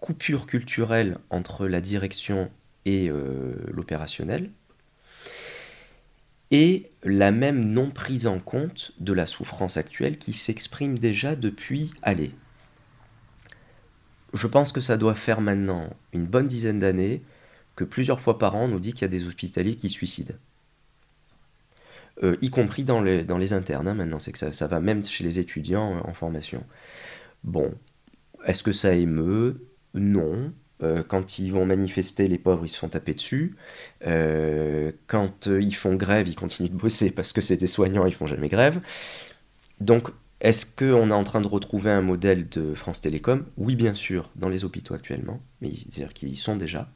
coupure 0.00 0.46
culturelle 0.46 1.18
entre 1.30 1.66
la 1.66 1.80
direction 1.80 2.50
et 2.84 3.10
l'opérationnel, 3.72 4.50
et 6.50 6.90
la 7.02 7.32
même 7.32 7.72
non 7.72 7.90
prise 7.90 8.26
en 8.26 8.38
compte 8.38 8.92
de 9.00 9.12
la 9.12 9.26
souffrance 9.26 9.76
actuelle 9.76 10.18
qui 10.18 10.32
s'exprime 10.32 10.98
déjà 10.98 11.34
depuis, 11.34 11.92
allez, 12.02 12.30
je 14.34 14.46
pense 14.46 14.70
que 14.70 14.80
ça 14.80 14.96
doit 14.96 15.14
faire 15.14 15.40
maintenant 15.40 15.90
une 16.12 16.26
bonne 16.26 16.46
dizaine 16.46 16.78
d'années 16.78 17.22
que 17.76 17.84
plusieurs 17.84 18.20
fois 18.20 18.38
par 18.38 18.54
an 18.54 18.64
on 18.64 18.68
nous 18.68 18.80
dit 18.80 18.92
qu'il 18.92 19.02
y 19.02 19.04
a 19.04 19.08
des 19.08 19.26
hospitaliers 19.26 19.76
qui 19.76 19.88
suicident. 19.88 20.34
Euh, 22.22 22.36
y 22.42 22.50
compris 22.50 22.84
dans 22.84 23.02
les, 23.02 23.52
internes, 23.52 23.88
hein, 23.88 23.94
maintenant, 23.94 24.20
c'est 24.20 24.30
que 24.30 24.52
ça, 24.52 24.66
va 24.68 24.80
même 24.80 25.04
chez 25.04 25.24
les 25.24 25.40
étudiants 25.40 26.00
en 26.04 26.12
formation. 26.12 26.64
Bon, 27.42 27.74
est-ce 28.46 28.62
que 28.62 28.72
ça 28.72 28.94
émeut? 28.94 29.66
Non. 29.94 30.52
Euh, 30.82 31.02
quand 31.06 31.38
ils 31.38 31.52
vont 31.52 31.64
manifester, 31.66 32.28
les 32.28 32.38
pauvres, 32.38 32.64
ils 32.64 32.68
se 32.68 32.78
font 32.78 32.88
taper 32.88 33.14
dessus. 33.14 33.56
Euh, 34.06 34.92
quand 35.06 35.46
euh, 35.46 35.62
ils 35.62 35.74
font 35.74 35.94
grève, 35.94 36.28
ils 36.28 36.36
continuent 36.36 36.68
de 36.68 36.76
bosser 36.76 37.10
parce 37.10 37.32
que 37.32 37.40
c'est 37.40 37.56
des 37.56 37.66
soignants, 37.66 38.06
ils 38.06 38.14
font 38.14 38.26
jamais 38.26 38.48
grève. 38.48 38.80
Donc, 39.80 40.08
est-ce 40.40 40.66
qu'on 40.66 41.10
est 41.10 41.14
en 41.14 41.24
train 41.24 41.40
de 41.40 41.46
retrouver 41.46 41.90
un 41.90 42.02
modèle 42.02 42.48
de 42.48 42.74
France 42.74 43.00
Télécom? 43.00 43.46
Oui, 43.56 43.76
bien 43.76 43.94
sûr, 43.94 44.30
dans 44.36 44.48
les 44.48 44.64
hôpitaux 44.64 44.94
actuellement, 44.94 45.40
mais 45.60 45.68
dire 45.68 46.12
qu'ils 46.12 46.30
y 46.30 46.36
sont 46.36 46.56
déjà. 46.56 46.90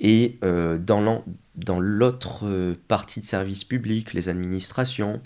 Et 0.00 0.38
dans 0.40 1.80
l'autre 1.80 2.76
partie 2.86 3.20
de 3.20 3.26
service 3.26 3.64
public, 3.64 4.14
les 4.14 4.28
administrations, 4.28 5.20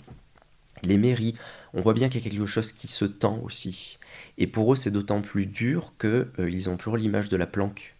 les 0.83 0.97
mairies, 0.97 1.35
on 1.73 1.81
voit 1.81 1.93
bien 1.93 2.09
qu'il 2.09 2.23
y 2.23 2.27
a 2.27 2.29
quelque 2.29 2.45
chose 2.45 2.71
qui 2.71 2.87
se 2.87 3.05
tend 3.05 3.39
aussi. 3.39 3.97
Et 4.37 4.47
pour 4.47 4.71
eux, 4.73 4.75
c'est 4.75 4.91
d'autant 4.91 5.21
plus 5.21 5.45
dur 5.45 5.93
qu'ils 5.99 6.27
euh, 6.39 6.69
ont 6.69 6.77
toujours 6.77 6.97
l'image 6.97 7.29
de 7.29 7.37
la 7.37 7.47
planque. 7.47 7.95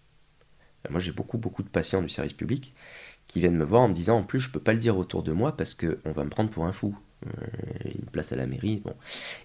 Euh, 0.85 0.89
moi, 0.91 0.99
j'ai 0.99 1.11
beaucoup, 1.11 1.37
beaucoup 1.37 1.63
de 1.63 1.69
patients 1.69 2.01
du 2.01 2.09
service 2.09 2.33
public 2.33 2.71
qui 3.27 3.39
viennent 3.39 3.55
me 3.55 3.63
voir 3.63 3.81
en 3.81 3.89
me 3.89 3.93
disant 3.93 4.17
en 4.19 4.23
plus, 4.23 4.39
je 4.39 4.49
ne 4.49 4.53
peux 4.53 4.59
pas 4.59 4.73
le 4.73 4.79
dire 4.79 4.97
autour 4.97 5.23
de 5.23 5.31
moi 5.31 5.55
parce 5.57 5.73
qu'on 5.73 6.11
va 6.11 6.23
me 6.23 6.29
prendre 6.29 6.49
pour 6.49 6.65
un 6.65 6.73
fou. 6.73 6.97
Euh, 7.25 7.29
une 7.85 8.05
place 8.11 8.33
à 8.33 8.35
la 8.35 8.45
mairie. 8.45 8.81
Bon. 8.83 8.93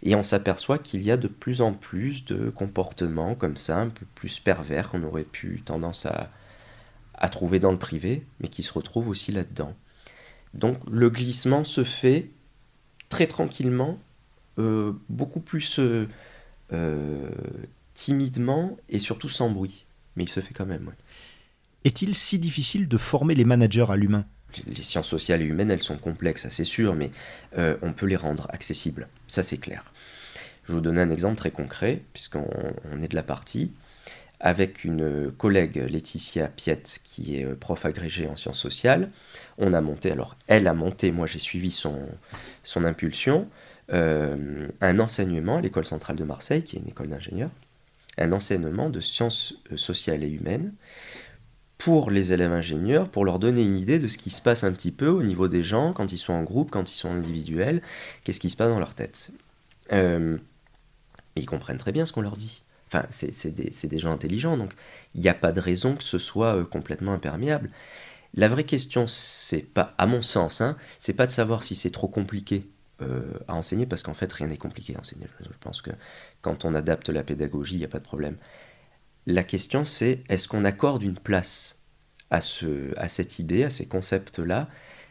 Et 0.03 0.17
on 0.17 0.25
s'aperçoit 0.25 0.79
qu'il 0.79 1.01
y 1.03 1.13
a 1.13 1.17
de 1.17 1.29
plus 1.29 1.61
en 1.61 1.73
plus 1.73 2.25
de 2.25 2.51
comportements 2.51 3.37
comme 3.37 3.57
ça, 3.57 3.79
un 3.79 3.89
peu 3.89 4.05
plus 4.17 4.41
pervers 4.41 4.91
qu'on 4.91 5.05
aurait 5.05 5.23
pu 5.23 5.63
tendance 5.65 6.05
à, 6.05 6.29
à 7.19 7.29
trouver 7.29 7.61
dans 7.61 7.73
le 7.73 7.79
privé, 7.79 8.25
mais 8.41 8.49
qui 8.49 8.63
se 8.63 8.73
retrouvent 8.73 9.09
aussi 9.09 9.33
là-dedans. 9.33 9.75
Donc 10.55 10.79
le 10.91 11.11
glissement 11.11 11.65
se 11.65 11.85
fait 11.85 12.31
très 13.09 13.27
tranquillement, 13.27 13.99
beaucoup 15.09 15.41
plus 15.41 15.79
euh, 16.73 17.31
timidement 17.95 18.77
et 18.89 18.99
surtout 18.99 19.29
sans 19.29 19.51
bruit. 19.51 19.85
Mais 20.17 20.25
il 20.25 20.29
se 20.29 20.41
fait 20.41 20.55
quand 20.55 20.67
même. 20.67 20.93
Est-il 21.85 22.15
si 22.15 22.39
difficile 22.39 22.89
de 22.89 22.97
former 22.97 23.35
les 23.35 23.45
managers 23.45 23.87
à 23.89 23.97
l'humain? 23.97 24.25
Les 24.67 24.83
sciences 24.83 25.09
sociales 25.09 25.43
et 25.43 25.45
humaines, 25.45 25.71
elles 25.71 25.83
sont 25.83 25.99
complexes, 25.99 26.43
ça 26.43 26.51
c'est 26.51 26.65
sûr, 26.65 26.95
mais 26.95 27.11
euh, 27.57 27.77
on 27.83 27.93
peut 27.93 28.07
les 28.07 28.17
rendre 28.17 28.49
accessibles, 28.51 29.09
ça 29.27 29.43
c'est 29.43 29.59
clair. 29.59 29.93
Je 30.65 30.73
vais 30.73 30.79
vous 30.79 30.81
donner 30.81 31.01
un 31.01 31.11
exemple 31.11 31.37
très 31.37 31.51
concret, 31.51 32.03
puisqu'on 32.13 33.03
est 33.03 33.09
de 33.09 33.15
la 33.15 33.23
partie. 33.23 33.73
Avec 34.41 34.85
une 34.85 35.33
collègue, 35.33 35.85
Laetitia 35.89 36.49
Piette, 36.49 37.01
qui 37.03 37.39
est 37.39 37.45
euh, 37.45 37.57
prof 37.57 37.85
agrégée 37.85 38.29
en 38.29 38.37
sciences 38.37 38.61
sociales, 38.61 39.11
on 39.59 39.73
a 39.75 39.81
monté, 39.81 40.13
alors 40.13 40.37
elle 40.47 40.69
a 40.69 40.75
monté, 40.75 41.11
moi 41.11 41.27
j'ai 41.27 41.41
suivi 41.41 41.73
son, 41.73 42.09
son 42.63 42.85
impulsion, 42.85 43.49
euh, 43.93 44.69
un 44.81 44.99
enseignement 45.01 45.57
à 45.57 45.61
l'école 45.61 45.87
centrale 45.87 46.17
de 46.17 46.25
Marseille, 46.25 46.63
qui 46.63 46.77
est 46.77 46.79
une 46.79 46.89
école 46.89 47.09
d'ingénieurs, 47.09 47.51
un 48.17 48.33
enseignement 48.33 48.91
de 48.91 49.01
sciences 49.01 49.55
sociales 49.75 50.23
et 50.23 50.31
humaines, 50.31 50.73
pour 51.79 52.11
les 52.11 52.33
élèves 52.33 52.53
ingénieurs, 52.53 53.09
pour 53.09 53.25
leur 53.25 53.39
donner 53.39 53.63
une 53.63 53.79
idée 53.79 54.01
de 54.01 54.09
ce 54.09 54.19
qui 54.19 54.31
se 54.31 54.43
passe 54.43 54.65
un 54.65 54.73
petit 54.73 54.91
peu 54.91 55.09
au 55.09 55.23
niveau 55.23 55.47
des 55.49 55.63
gens, 55.63 55.93
quand 55.93 56.13
ils 56.13 56.19
sont 56.19 56.33
en 56.33 56.43
groupe, 56.43 56.71
quand 56.71 56.93
ils 56.93 56.97
sont 56.97 57.11
individuels, 57.11 57.83
qu'est-ce 58.25 58.41
qui 58.41 58.51
se 58.51 58.57
passe 58.57 58.69
dans 58.69 58.81
leur 58.81 58.95
tête. 58.95 59.31
Euh, 59.93 60.37
ils 61.37 61.47
comprennent 61.47 61.79
très 61.79 61.93
bien 61.93 62.05
ce 62.05 62.13
qu'on 62.13 62.21
leur 62.21 62.37
dit. 62.37 62.63
Enfin, 62.89 63.07
c'est 63.11 63.55
des, 63.55 63.99
gens 63.99 64.13
intelligents, 64.13 64.57
donc 64.57 64.73
il 65.15 65.21
n'y 65.21 65.29
a 65.29 65.35
pas 65.35 65.53
de 65.53 65.61
raison 65.61 65.95
que 65.95 66.03
ce 66.03 66.19
soit 66.19 66.57
euh, 66.57 66.65
complètement 66.65 67.13
imperméable. 67.13 67.71
La 68.35 68.49
vraie 68.49 68.65
question, 68.65 69.07
c'est 69.07 69.63
pas, 69.63 69.95
à 69.99 70.07
mon 70.07 70.23
sens, 70.23 70.61
hein, 70.61 70.77
c'est 70.99 71.15
pas 71.15 71.27
de 71.27 71.31
savoir 71.31 71.65
si 71.65 71.75
c'est 71.75 71.91
trop 71.91 72.09
compliqué 72.09 72.67
euh, 73.03 73.23
à 73.47 73.55
enseigner, 73.55 73.87
parce 73.87 74.03
qu'en 74.03 74.15
fait, 74.15 74.33
rien 74.33 74.49
n'est 74.49 74.57
compliqué 74.57 74.97
à 74.97 75.01
enseigner. 75.01 75.27
Je 75.41 75.49
pense 75.61 75.83
que 75.83 75.91
quand 76.41 76.65
on 76.65 76.75
adapte 76.75 77.11
la 77.11 77.23
pédagogie, 77.23 77.75
il 77.75 77.79
n'y 77.79 77.85
a 77.85 77.89
pas 77.89 78.01
de 78.01 78.05
problème. 78.05 78.37
La 79.27 79.45
question 79.45 79.85
c'est 79.85 80.25
est-ce 80.31 80.49
qu'on 80.49 80.65
accorde 80.65 81.03
une 81.03 81.19
place 81.19 81.83
à, 82.31 82.41
ce, 82.41 82.99
à 82.99 83.09
cette 83.09 83.39
idée, 83.39 83.65
à 83.65 83.71
ces 83.71 83.87
concepts-là, 83.87 84.69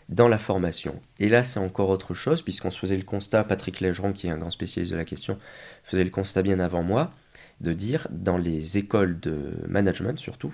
dans 0.10 0.28
la 0.28 0.40
formation? 0.40 1.00
Et 1.20 1.30
là, 1.30 1.44
c'est 1.44 1.60
encore 1.60 1.90
autre 1.90 2.14
chose, 2.14 2.42
puisqu'on 2.42 2.72
se 2.72 2.80
faisait 2.80 2.98
le 2.98 3.04
constat, 3.04 3.44
Patrick 3.44 3.80
Légeron, 3.80 4.14
qui 4.14 4.28
est 4.28 4.32
un 4.32 4.38
grand 4.38 4.50
spécialiste 4.50 4.92
de 4.92 4.98
la 4.98 5.06
question, 5.06 5.38
faisait 5.84 6.04
le 6.04 6.10
constat 6.10 6.42
bien 6.42 6.60
avant 6.60 6.84
moi, 6.84 7.12
de 7.62 7.74
dire, 7.74 8.08
dans 8.12 8.38
les 8.38 8.78
écoles 8.78 9.20
de 9.20 9.54
management 9.68 10.20
surtout, 10.20 10.54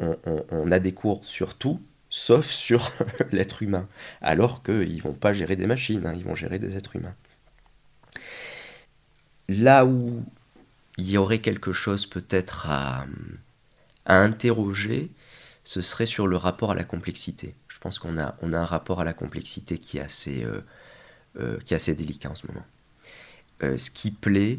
on, 0.00 0.72
a 0.72 0.78
des 0.80 0.92
cours 0.92 1.24
sur 1.24 1.54
tout, 1.54 1.80
sauf 2.10 2.46
sur 2.46 2.92
l'être 3.32 3.62
humain, 3.62 3.88
alors 4.20 4.62
qu'ils 4.62 4.96
ne 4.96 5.02
vont 5.02 5.14
pas 5.14 5.32
gérer 5.32 5.56
des 5.56 5.66
machines, 5.66 6.06
hein, 6.06 6.14
ils 6.16 6.24
vont 6.24 6.34
gérer 6.34 6.58
des 6.58 6.76
êtres 6.76 6.96
humains. 6.96 7.14
Là 9.48 9.84
où 9.84 10.24
il 10.96 11.10
y 11.10 11.18
aurait 11.18 11.40
quelque 11.40 11.72
chose 11.72 12.06
peut-être 12.06 12.66
à, 12.68 13.06
interroger, 14.06 15.10
ce 15.64 15.80
serait 15.80 16.06
sur 16.06 16.26
le 16.26 16.36
rapport 16.36 16.70
à 16.72 16.74
la 16.74 16.84
complexité. 16.84 17.54
Je 17.68 17.78
pense 17.78 17.98
qu'on 17.98 18.18
a, 18.18 18.36
un 18.42 18.64
rapport 18.64 19.00
à 19.00 19.04
la 19.04 19.14
complexité 19.14 19.78
qui 19.78 19.98
est 19.98 20.02
assez, 20.02 20.44
euh, 20.44 20.60
euh, 21.38 21.58
délicat 21.94 22.30
en 22.30 22.34
ce 22.34 22.46
moment. 22.46 22.64
Euh, 23.62 23.78
ce 23.78 23.90
qui 23.90 24.10
plaît 24.10 24.58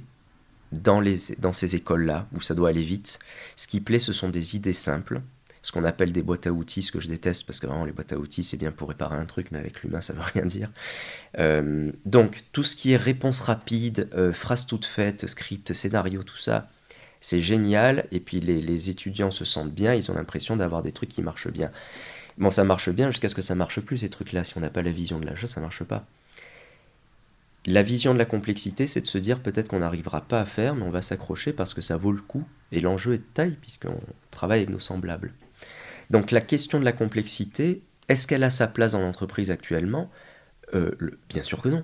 dans, 0.72 1.00
les, 1.00 1.18
dans 1.40 1.54
ces 1.54 1.76
écoles-là, 1.76 2.28
où 2.34 2.42
ça 2.42 2.56
doit 2.56 2.70
aller 2.70 2.84
vite, 2.84 3.20
ce 3.56 3.68
qui 3.68 3.80
plaît, 3.80 4.00
ce 4.00 4.14
sont 4.14 4.30
des 4.30 4.56
idées 4.56 4.74
simples, 4.74 5.22
ce 5.66 5.72
qu'on 5.72 5.84
appelle 5.84 6.12
des 6.12 6.22
boîtes 6.22 6.46
à 6.46 6.52
outils, 6.52 6.84
ce 6.84 6.92
que 6.92 7.00
je 7.00 7.08
déteste, 7.08 7.48
parce 7.48 7.60
que 7.60 7.66
vraiment 7.66 7.86
les 7.86 7.92
boîtes 7.92 8.14
à 8.14 8.18
outils, 8.18 8.44
c'est 8.44 8.58
bien 8.58 8.72
pour 8.72 8.88
réparer 8.88 9.16
un 9.16 9.26
truc, 9.26 9.48
mais 9.52 9.58
avec 9.58 9.82
l'humain, 9.82 10.00
ça 10.00 10.14
veut 10.14 10.22
rien 10.34 10.46
dire. 10.46 10.70
Euh, 11.40 11.92
donc, 12.06 12.44
tout 12.52 12.64
ce 12.64 12.76
qui 12.76 12.92
est 12.92 12.98
réponse 12.98 13.40
rapide, 13.40 14.08
euh, 14.14 14.32
phrase 14.32 14.68
toute 14.68 14.86
faite, 14.86 15.26
script, 15.26 15.74
scénario, 15.74 16.22
tout 16.22 16.38
ça, 16.38 16.68
c'est 17.20 17.42
génial. 17.42 18.06
Et 18.12 18.20
puis, 18.20 18.40
les, 18.40 18.90
étudiants 18.92 19.32
se 19.32 19.44
sentent 19.44 19.74
bien, 19.74 19.96
ils 19.96 20.12
ont 20.12 20.14
l'impression 20.14 20.56
d'avoir 20.56 20.84
des 20.84 20.92
trucs 20.92 21.10
qui 21.10 21.24
marchent 21.24 21.52
bien. 21.52 21.72
Bon, 22.38 22.52
ça 22.52 22.64
marche 22.64 22.90
bien 22.90 23.10
jusqu'à 23.10 23.30
ce 23.30 23.34
que 23.34 23.42
ça 23.42 23.56
marche 23.56 23.80
plus, 23.80 23.98
ces 23.98 24.10
trucs-là. 24.10 24.44
Si 24.44 24.56
on 24.58 24.62
n'a 24.62 24.70
pas 24.70 24.84
la 24.84 24.92
vision 24.92 25.20
de 25.20 25.26
la 25.26 25.36
chose, 25.36 25.50
ça 25.50 25.62
marche 25.62 25.84
pas. 25.84 26.06
La 27.66 27.82
vision 27.82 28.14
de 28.14 28.20
la 28.20 28.26
complexité, 28.26 28.86
c'est 28.86 29.02
de 29.02 29.08
se 29.08 29.18
dire 29.18 29.42
peut-être 29.42 29.70
qu'on 29.70 29.80
n'arrivera 29.80 30.22
pas 30.22 30.42
à 30.42 30.46
faire, 30.46 30.76
mais 30.76 30.84
on 30.84 30.92
va 30.92 31.02
s'accrocher 31.02 31.52
parce 31.52 31.74
que 31.74 31.82
ça 31.82 31.98
vaut 31.98 32.12
le 32.12 32.22
coup. 32.22 32.48
Et 32.72 32.80
l'enjeu 32.80 33.16
est 33.16 33.20
de 33.20 33.24
taille, 33.34 33.58
puisqu'on 33.60 34.00
travaille 34.30 34.60
avec 34.60 34.70
nos 34.70 34.80
semblables. 34.80 35.34
Donc 36.12 36.32
la 36.32 36.42
question 36.42 36.80
de 36.80 36.86
la 36.86 36.92
complexité, 36.92 37.82
est-ce 38.08 38.28
qu'elle 38.28 38.44
a 38.44 38.52
sa 38.52 38.68
place 38.68 38.92
dans 38.92 39.02
l'entreprise 39.02 39.50
actuellement? 39.50 40.12
Euh, 40.76 40.92
Bien 41.30 41.44
sûr 41.44 41.62
que 41.62 41.70
non. 41.70 41.84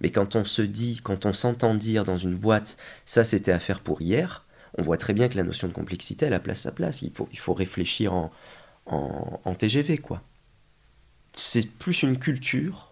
Mais 0.00 0.10
quand 0.10 0.36
on 0.36 0.44
se 0.44 0.62
dit, 0.62 1.00
quand 1.02 1.26
on 1.26 1.32
s'entend 1.32 1.74
dire 1.74 2.04
dans 2.04 2.18
une 2.18 2.36
boîte, 2.36 2.76
ça 3.06 3.24
c'était 3.24 3.52
à 3.52 3.58
faire 3.58 3.80
pour 3.80 4.02
hier, 4.02 4.44
on 4.78 4.82
voit 4.82 4.98
très 4.98 5.14
bien 5.14 5.28
que 5.28 5.36
la 5.36 5.42
notion 5.42 5.68
de 5.68 5.72
complexité, 5.72 6.26
elle 6.26 6.34
a 6.34 6.40
place 6.40 6.60
sa 6.60 6.72
place. 6.72 7.02
Il 7.02 7.12
faut, 7.12 7.28
il 7.32 7.38
faut 7.38 7.54
réfléchir 7.54 8.12
en, 8.12 8.30
en, 8.86 9.54
TGV, 9.54 9.98
quoi. 9.98 10.22
C'est 11.36 11.70
plus 11.78 12.02
une 12.02 12.18
culture 12.18 12.85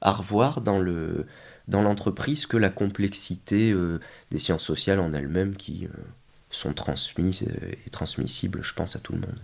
à 0.00 0.12
revoir 0.12 0.60
dans 0.60 0.78
le 0.78 1.26
dans 1.66 1.82
l'entreprise 1.82 2.46
que 2.46 2.56
la 2.56 2.70
complexité 2.70 3.72
euh, 3.72 4.00
des 4.30 4.38
sciences 4.38 4.64
sociales 4.64 5.00
en 5.00 5.12
elles-mêmes 5.12 5.54
qui, 5.54 5.84
euh, 5.84 5.88
sont 6.50 6.72
transmises 6.72 7.42
euh, 7.42 7.72
et 7.86 7.90
transmissibles, 7.90 8.62
je 8.62 8.74
pense, 8.74 8.96
à 8.96 9.00
tout 9.00 9.12
le 9.12 9.20
monde. 9.20 9.38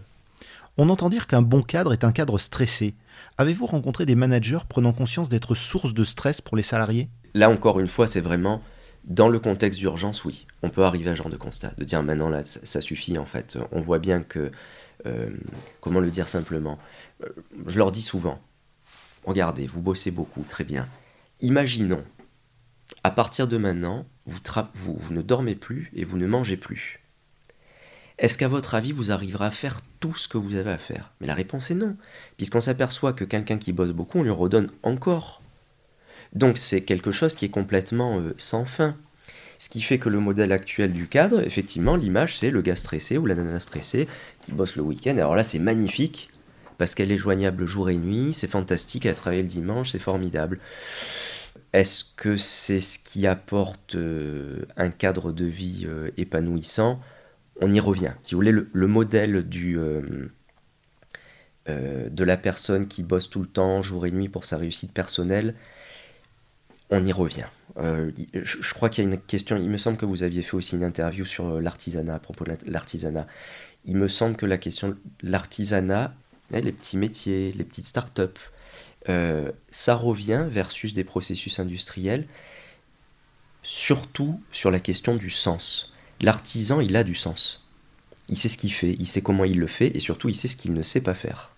On 0.77 0.88
entend 0.88 1.09
dire 1.09 1.27
qu'un 1.27 1.43
bon 1.43 1.62
cadre 1.62 1.93
est 1.93 2.05
un 2.05 2.12
cadre 2.12 2.38
stressé. 2.38 2.95
Avez-vous 3.38 3.67
rencontré 3.67 4.07
des 4.07 4.17
managers 4.17 4.59
prenant 4.69 4.93
conscience 4.93 5.29
d'être 5.29 5.55
source 5.55 5.95
de 5.95 6.03
stress 6.03 6.40
pour 6.40 6.57
les 6.57 6.62
salariés? 6.64 7.09
Là 7.35 7.49
encore 7.49 7.79
une 7.79 7.87
fois, 7.87 8.07
c'est 8.07 8.21
vraiment 8.21 8.61
dans 9.05 9.29
le 9.29 9.38
contexte 9.38 9.79
d'urgence, 9.79 10.25
oui. 10.25 10.47
On 10.62 10.71
peut 10.71 10.85
arriver 10.85 11.11
à 11.11 11.12
un 11.12 11.14
genre 11.14 11.31
de 11.31 11.37
constat, 11.37 11.73
de 11.79 11.85
dire 11.85 12.03
maintenant 12.03 12.29
là, 12.29 12.45
ça, 12.45 12.81
suffit 12.81 13.19
en 13.19 13.27
fait. 13.27 13.59
On 13.71 13.81
voit 13.81 13.99
bien 13.99 14.23
que, 14.23 14.51
euh, 15.07 15.31
comment 15.81 16.01
le 16.01 16.11
dire 16.11 16.27
simplement, 16.27 16.79
je 17.67 17.79
leur 17.79 17.93
dis 17.93 18.03
souvent, 18.03 18.40
regardez, 19.27 19.67
vous 19.67 19.83
bossez 19.83 20.11
beaucoup, 20.11 20.43
très 20.43 20.65
bien. 20.65 20.89
Imaginons, 21.41 22.05
à 23.03 23.11
partir 23.11 23.49
de 23.49 23.57
maintenant, 23.57 24.07
vous, 24.27 25.01
ne 25.11 25.23
dormez 25.23 25.55
plus 25.55 25.91
et 25.95 26.05
vous 26.05 26.19
ne 26.19 26.27
mangez 26.27 26.57
plus. 26.57 27.01
Est-ce 28.19 28.39
qu'à 28.39 28.49
votre 28.49 28.75
avis, 28.75 28.93
vous 28.93 29.11
arriverez 29.11 29.47
à 29.47 29.51
faire 29.51 29.81
tout 30.01 30.15
ce 30.15 30.29
que 30.29 30.39
vous 30.39 30.55
avez 30.55 30.71
à 30.71 30.79
faire? 30.79 31.13
Mais 31.21 31.27
la 31.27 31.35
réponse 31.35 31.71
est 31.71 31.75
non, 31.75 31.97
puisqu'on 32.37 32.61
s'aperçoit 32.61 33.13
que 33.13 33.25
quelqu'un 33.25 33.59
qui 33.59 33.73
bosse 33.73 33.91
beaucoup, 33.91 34.21
on 34.21 34.23
lui 34.23 34.31
redonne 34.31 34.71
encore. 34.83 35.43
Donc 36.33 36.59
c'est 36.59 36.83
quelque 36.83 37.11
chose 37.11 37.35
qui 37.35 37.45
est 37.45 37.51
complètement 37.51 38.21
euh, 38.21 38.35
sans 38.37 38.65
fin. 38.65 38.97
Ce 39.59 39.69
qui 39.69 39.81
fait 39.81 39.99
que 39.99 40.09
le 40.09 40.21
modèle 40.21 40.53
actuel 40.53 40.93
du 40.93 41.09
cadre, 41.09 41.41
effectivement, 41.45 41.97
l'image, 41.97 42.39
c'est 42.39 42.51
le 42.51 42.61
gars 42.61 42.77
stressé 42.77 43.19
ou 43.19 43.27
la 43.27 43.35
nana 43.35 43.61
stressée 43.61 44.09
qui 44.43 44.53
bosse 44.53 44.77
le 44.77 44.83
week-end. 44.83 45.17
Alors 45.17 45.37
là, 45.37 45.45
c'est 45.45 45.59
magnifique, 45.59 46.31
parce 46.79 46.95
qu'elle 46.95 47.13
est 47.13 47.17
joignable 47.17 47.67
jour 47.67 47.91
et 47.91 47.97
nuit, 47.97 48.33
c'est 48.35 48.49
fantastique, 48.49 49.07
elle 49.07 49.15
travaille 49.15 49.43
le 49.43 49.49
dimanche, 49.49 49.91
c'est 49.93 49.99
formidable. 49.99 50.59
Est-ce 51.75 52.05
que 52.17 52.37
c'est 52.37 52.79
ce 52.79 53.01
qui 53.01 53.27
apporte 53.27 53.97
euh, 53.97 54.65
un 54.77 54.91
cadre 54.91 55.33
de 55.33 55.45
vie 55.45 55.87
euh, 55.89 56.09
épanouissant? 56.17 57.01
On 57.61 57.69
y 57.69 57.81
revient. 57.81 58.13
Si 58.23 58.35
vous 58.35 58.39
voulez, 58.39 58.53
le, 58.53 58.87
modèle 58.87 59.45
euh, 61.69 62.09
de 62.09 62.25
la 62.25 62.37
personne 62.37 62.87
qui 62.87 63.03
bosse 63.03 63.29
tout 63.29 63.41
le 63.41 63.49
temps, 63.49 63.83
jour 63.83 64.07
et 64.07 64.13
nuit 64.13 64.29
pour 64.29 64.45
sa 64.45 64.57
réussite 64.57 64.93
personnelle, 64.93 65.57
on 66.91 67.05
y 67.05 67.11
revient. 67.11 67.47
je, 67.77 68.75
crois 68.75 68.89
qu'il 68.89 69.03
y 69.03 69.07
a 69.09 69.11
une 69.11 69.21
question, 69.21 69.57
il 69.57 69.69
me 69.69 69.79
semble 69.79 69.97
que 69.97 70.07
vous 70.07 70.23
aviez 70.23 70.43
fait 70.43 70.55
aussi 70.57 70.77
une 70.77 70.85
interview 70.85 71.25
sur 71.25 71.61
l'artisanat, 71.61 72.15
à 72.15 72.19
propos 72.21 72.45
de 72.45 72.57
l'artisanat. 72.67 73.27
Il 73.85 73.97
me 73.97 74.07
semble 74.07 74.37
que 74.37 74.47
la 74.47 74.59
question 74.59 74.91
de 74.91 74.97
l'artisanat, 75.23 76.15
les 76.50 76.72
petits 76.72 76.96
métiers, 76.96 77.52
les 77.52 77.64
petites 77.64 77.87
start-up, 77.87 78.38
euh, 79.09 79.50
ça 79.70 79.94
revient 79.94 80.46
versus 80.48 80.94
des 80.94 81.04
processus 81.04 81.59
industriels, 81.59 82.26
surtout 83.62 84.40
sur 84.52 84.70
la 84.70 84.80
question 84.80 85.16
du 85.16 85.30
sens. 85.30 85.92
L'artisan, 86.20 86.80
il 86.80 86.96
a 86.96 87.04
du 87.04 87.14
sens. 87.14 87.66
Il 88.28 88.37
sait 88.37 88.48
ce 88.48 88.57
qu'il 88.57 88.72
fait, 88.72 88.96
il 88.98 89.07
sait 89.07 89.20
comment 89.20 89.44
il 89.44 89.59
le 89.59 89.66
fait, 89.66 89.94
et 89.94 90.00
surtout, 90.00 90.28
il 90.28 90.35
sait 90.35 90.48
ce 90.48 90.57
qu'il 90.57 90.72
ne 90.72 90.83
sait 90.83 91.02
pas 91.02 91.14
faire. 91.14 91.52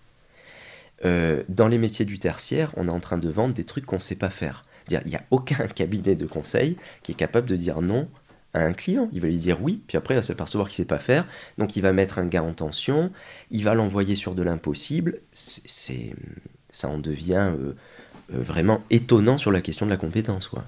Euh, 1.05 1.43
dans 1.47 1.67
les 1.67 1.77
métiers 1.77 2.05
du 2.05 2.19
tertiaire, 2.19 2.73
on 2.75 2.87
est 2.87 2.91
en 2.91 2.99
train 2.99 3.17
de 3.17 3.29
vendre 3.29 3.53
des 3.53 3.63
trucs 3.63 3.85
qu'on 3.85 3.97
ne 3.97 4.01
sait 4.01 4.17
pas 4.17 4.29
faire. 4.29 4.65
il 4.89 4.99
n'y 5.05 5.15
a 5.15 5.23
aucun 5.31 5.67
cabinet 5.75 6.15
de 6.15 6.25
conseil 6.25 6.75
qui 7.03 7.13
est 7.13 7.15
capable 7.15 7.47
de 7.47 7.55
dire 7.55 7.81
non 7.81 8.09
à 8.57 8.63
un 8.63 8.73
client. 8.73 9.09
Il 9.13 9.21
va 9.21 9.27
lui 9.27 9.37
dire 9.37 9.61
oui, 9.61 9.81
puis 9.87 9.97
après 9.97 10.13
il 10.13 10.17
va 10.17 10.23
s'apercevoir 10.23 10.67
qu'il 10.67 10.73
ne 10.73 10.85
sait 10.85 10.87
pas 10.87 10.99
faire, 10.99 11.25
donc 11.57 11.75
il 11.75 11.81
va 11.81 11.93
mettre 11.93 12.19
un 12.19 12.25
gars 12.25 12.43
en 12.43 12.53
tension, 12.53 13.11
il 13.51 13.63
va 13.63 13.73
l'envoyer 13.73 14.15
sur 14.15 14.35
de 14.35 14.43
l'impossible. 14.43 15.19
C'est 15.33 16.15
ça 16.71 16.89
en 16.89 16.97
devient 16.97 17.51
euh, 17.51 17.73
euh, 18.33 18.41
vraiment 18.41 18.83
étonnant 18.89 19.37
sur 19.37 19.51
la 19.51 19.61
question 19.61 19.85
de 19.85 19.91
la 19.91 19.97
compétence 19.97 20.47
quoi. 20.47 20.63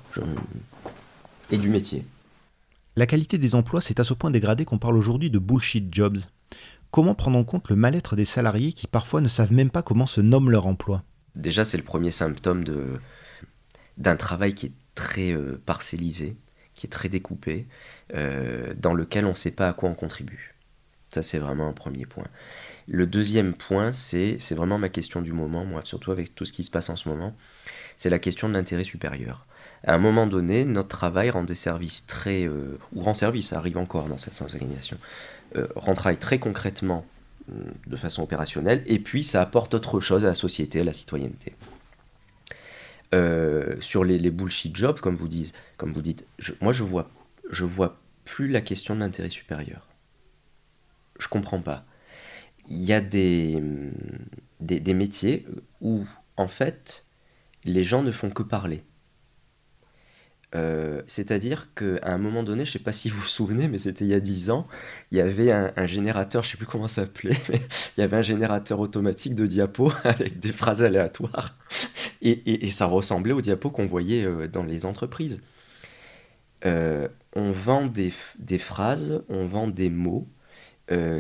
et 1.52 1.58
du 1.58 1.70
métier. 1.70 2.06
La 2.96 3.06
qualité 3.06 3.38
des 3.38 3.56
emplois 3.56 3.82
s'est 3.82 4.00
à 4.00 4.04
ce 4.04 4.14
point 4.14 4.32
dégradée 4.32 4.66
qu'on 4.66 4.78
parle 4.78 4.98
aujourd'hui 4.98 5.30
de 5.30 5.40
bullshit 5.40 5.94
jobs. 5.94 6.20
Comment 6.92 7.14
prendre 7.14 7.38
en 7.38 7.44
compte 7.44 7.70
le 7.70 7.76
mal-être 7.76 8.16
des 8.16 8.26
salariés 8.26 8.74
qui 8.74 8.88
parfois 8.88 9.22
ne 9.22 9.28
savent 9.28 9.54
même 9.54 9.70
pas 9.70 9.84
comment 9.84 10.08
se 10.08 10.22
nomme 10.22 10.50
leur 10.50 10.66
emploi? 10.66 11.04
Déjà, 11.36 11.64
c'est 11.64 11.78
le 11.78 11.84
premier 11.84 12.12
symptôme 12.12 12.64
de, 12.64 13.00
d'un 13.98 14.16
travail 14.16 14.54
qui 14.54 14.68
est 14.68 14.72
très 14.96 15.32
euh, 15.32 15.62
parcellisé, 15.66 16.36
qui 16.80 16.88
est 16.88 16.90
très 16.90 17.10
découpé, 17.10 17.68
dans 18.14 18.94
lequel 18.94 19.26
on 19.26 19.30
ne 19.30 19.36
sait 19.36 19.52
pas 19.52 19.68
à 19.68 19.74
quoi 19.74 19.90
on 19.90 19.94
contribue. 19.94 20.56
Ça, 21.12 21.24
c'est 21.24 21.40
vraiment 21.40 21.68
un 21.68 21.74
premier 21.74 22.06
point. 22.06 22.28
Le 22.88 23.06
deuxième 23.06 23.54
point, 23.54 23.92
c'est 23.92 24.38
vraiment 24.52 24.78
ma 24.78 24.90
question 24.90 25.22
du 25.22 25.34
moment, 25.34 25.66
moi, 25.66 25.82
surtout 25.84 26.12
avec 26.12 26.34
tout 26.34 26.46
ce 26.46 26.54
qui 26.54 26.64
se 26.64 26.72
passe 26.72 26.90
en 26.90 26.96
ce 26.96 27.10
moment, 27.10 27.36
c'est 27.98 28.10
la 28.10 28.20
question 28.20 28.48
de 28.48 28.54
l'intérêt 28.54 28.84
supérieur. 28.86 29.46
À 29.84 29.94
un 29.94 29.98
moment 29.98 30.28
donné, 30.28 30.66
notre 30.66 30.90
travail 30.90 31.30
rend 31.30 31.44
des 31.44 31.56
services 31.56 32.08
très... 32.08 32.48
Euh, 32.48 32.78
ou 32.94 33.02
rend 33.02 33.14
service, 33.14 33.50
ça 33.50 33.58
arrive 33.58 33.78
encore 33.78 34.08
dans 34.08 34.18
cette 34.18 34.42
organisation, 34.42 34.98
euh, 35.56 35.68
rend 35.76 35.94
travail 35.94 36.18
très 36.18 36.40
concrètement 36.40 37.06
de 37.88 37.96
façon 37.96 38.22
opérationnelle, 38.22 38.84
et 38.86 39.00
puis 39.00 39.24
ça 39.24 39.42
apporte 39.42 39.74
autre 39.74 40.00
chose 40.00 40.24
à 40.24 40.30
la 40.30 40.36
société, 40.36 40.82
à 40.82 40.84
la 40.84 40.94
citoyenneté. 40.94 41.56
Euh, 43.16 43.76
sur 43.80 44.04
les, 44.04 44.30
bullshit 44.30 44.76
jobs, 44.76 45.00
comme 45.00 45.16
vous 45.16 45.28
dites, 45.28 45.54
comme 45.78 45.94
vous 45.94 46.04
dites 46.04 46.28
moi 46.62 46.72
je 46.72 46.84
vois, 46.84 47.10
je 47.50 47.66
vois 47.66 48.00
plus 48.24 48.48
la 48.48 48.62
question 48.62 48.94
de 48.94 49.00
l'intérêt 49.00 49.30
supérieur. 49.30 49.88
Je 51.18 51.28
comprends 51.28 51.62
pas. 51.62 51.86
Il 52.70 52.84
y 52.84 52.94
a 52.94 53.02
des, 53.02 53.60
des, 54.60 54.94
métiers 54.94 55.48
où, 55.82 56.06
en 56.38 56.48
fait, 56.48 57.08
les 57.66 57.84
gens 57.84 58.04
ne 58.04 58.12
font 58.12 58.30
que 58.30 58.44
parler. 58.44 58.82
Euh, 60.56 61.02
c'est-à-dire 61.08 61.74
qu'à 61.76 62.00
un 62.04 62.18
moment 62.18 62.44
donné, 62.44 62.66
je 62.66 62.70
ne 62.70 62.74
sais 62.74 62.80
pas 62.80 62.94
si 62.94 63.10
vous 63.10 63.20
vous 63.20 63.28
souvenez, 63.28 63.68
mais 63.68 63.78
c'était 63.78 64.06
il 64.06 64.10
y 64.10 64.16
a 64.16 64.20
10 64.20 64.50
ans, 64.50 64.68
il 65.12 65.18
y 65.18 65.22
avait 65.22 65.52
un, 65.52 65.86
générateur, 65.86 66.44
je 66.44 66.50
ne 66.50 66.52
sais 66.52 66.58
plus 66.58 66.66
comment 66.66 66.88
ça 66.88 67.04
s'appelait, 67.04 67.38
mais 67.50 67.62
il 67.98 68.02
y 68.02 68.04
avait 68.04 68.18
un 68.18 68.22
générateur 68.22 68.80
automatique 68.80 69.36
de 69.36 69.46
diapos 69.46 69.92
avec 70.04 70.40
des 70.40 70.54
phrases 70.54 70.84
aléatoires. 70.84 71.56
Et, 72.22 72.72
ça 72.72 72.86
ressemblait 72.86 73.34
aux 73.34 73.42
diapos 73.42 73.70
qu'on 73.72 73.86
voyait 73.86 74.26
euh, 74.26 74.48
dans 74.48 74.64
les 74.64 74.86
entreprises. 74.86 75.42
Euh, 76.66 77.08
on 77.36 77.52
vend 77.52 77.86
des, 77.86 78.12
phrases, 78.60 79.24
on 79.30 79.46
vend 79.46 79.68
des 79.68 79.90
mots 79.90 80.28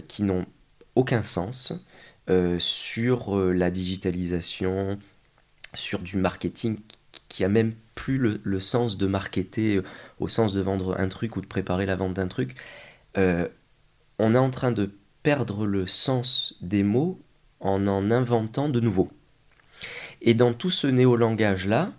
qui 0.07 0.23
n'ont 0.23 0.47
aucun 0.95 1.21
sens 1.21 1.73
sur 2.57 3.37
la 3.37 3.69
digitalisation, 3.69 4.97
sur 5.75 5.99
du 5.99 6.17
marketing 6.17 6.79
qui 7.29 7.43
a 7.43 7.49
même 7.49 7.73
plus 7.95 8.17
le, 8.17 8.59
sens 8.59 8.97
de 8.97 9.07
marketer 9.07 9.77
euh, 9.77 9.83
au 10.19 10.27
sens 10.27 10.53
de 10.53 10.61
vendre 10.61 10.99
un 10.99 11.07
truc 11.07 11.37
ou 11.37 11.41
de 11.41 11.45
préparer 11.45 11.85
la 11.85 11.95
vente 11.95 12.15
d'un 12.15 12.27
truc. 12.27 12.55
Euh, 13.17 13.47
on 14.17 14.35
est 14.35 14.39
en 14.39 14.49
train 14.49 14.71
de 14.71 14.91
perdre 15.23 15.65
le 15.65 15.87
sens 15.87 16.55
des 16.61 16.83
mots 16.83 17.19
en 17.59 17.87
en 17.87 18.11
inventant 18.11 18.69
de 18.69 18.79
nouveaux. 18.79 19.09
Et 20.21 20.33
dans 20.33 20.53
tout 20.53 20.69
ce 20.69 20.87
néolangage-là, 20.87 21.91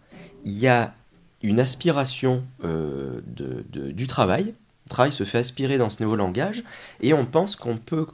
il 0.45 0.59
y 0.59 0.69
a 0.69 0.95
une 1.43 1.61
aspiration 1.61 2.45
euh, 2.65 3.21
du 3.25 4.07
travail. 4.07 4.55
Le 4.87 4.91
travail 4.91 5.13
se 5.13 5.25
fait 5.25 5.39
aspirer 5.39 5.79
dans 5.79 5.91
ce 5.91 6.03
néolangage 6.03 6.63
et 7.01 7.15
on 7.15 7.25
pense 7.25 7.57
qu'on 7.57 7.77
peut 7.77 8.07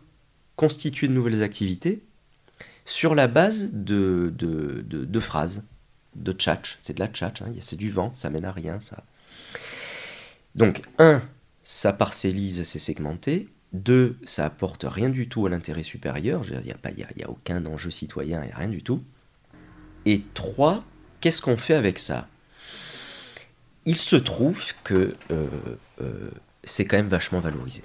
constituer 0.57 1.09
de 1.09 1.13
nouvelles 1.13 1.43
activités 1.43 2.03
sur 2.85 3.15
la 3.15 3.27
base 3.27 3.71
de, 3.73 4.33
phrases 5.21 5.63
de 6.15 6.33
tchatch, 6.33 6.79
c'est 6.81 6.95
de 6.95 7.01
la 7.01 7.09
tchatch, 7.09 7.43
hein, 7.43 7.53
c'est 7.61 7.77
du 7.77 7.91
vent, 7.91 8.15
ça 8.15 8.31
mène 8.31 8.45
à 8.45 8.53
rien, 8.53 8.81
ça. 8.81 9.05
Donc, 10.55 10.83
un, 10.99 11.21
ça 11.63 11.93
parcellise, 11.93 12.63
c'est 12.63 12.79
segmenté. 12.79 13.49
Deux, 13.73 14.17
ça 14.25 14.47
apporte 14.47 14.87
rien 14.89 15.11
du 15.11 15.29
tout 15.29 15.45
à 15.45 15.51
l'intérêt 15.51 15.83
supérieur, 15.83 16.43
il 16.49 16.59
n'y 16.61 16.71
a, 16.71 16.77
pas, 16.77 16.91
a 16.91 17.29
aucun 17.29 17.67
enjeu 17.67 17.91
citoyen, 17.91 18.43
il 18.43 18.47
n'y 18.47 18.53
a 18.53 18.57
rien 18.57 18.69
du 18.69 18.83
tout. 18.83 19.03
Et 20.07 20.23
trois, 20.33 20.85
qu'est-ce 21.21 21.43
qu'on 21.43 21.59
fait 21.59 21.75
avec 21.75 21.99
ça? 21.99 22.29
Il 23.85 23.99
se 23.99 24.17
trouve 24.17 24.73
que 24.83 25.15
euh, 25.31 25.47
euh, 26.01 26.31
c'est 26.65 26.87
quand 26.87 26.97
même 26.97 27.09
vachement 27.09 27.41
valorisé. 27.41 27.85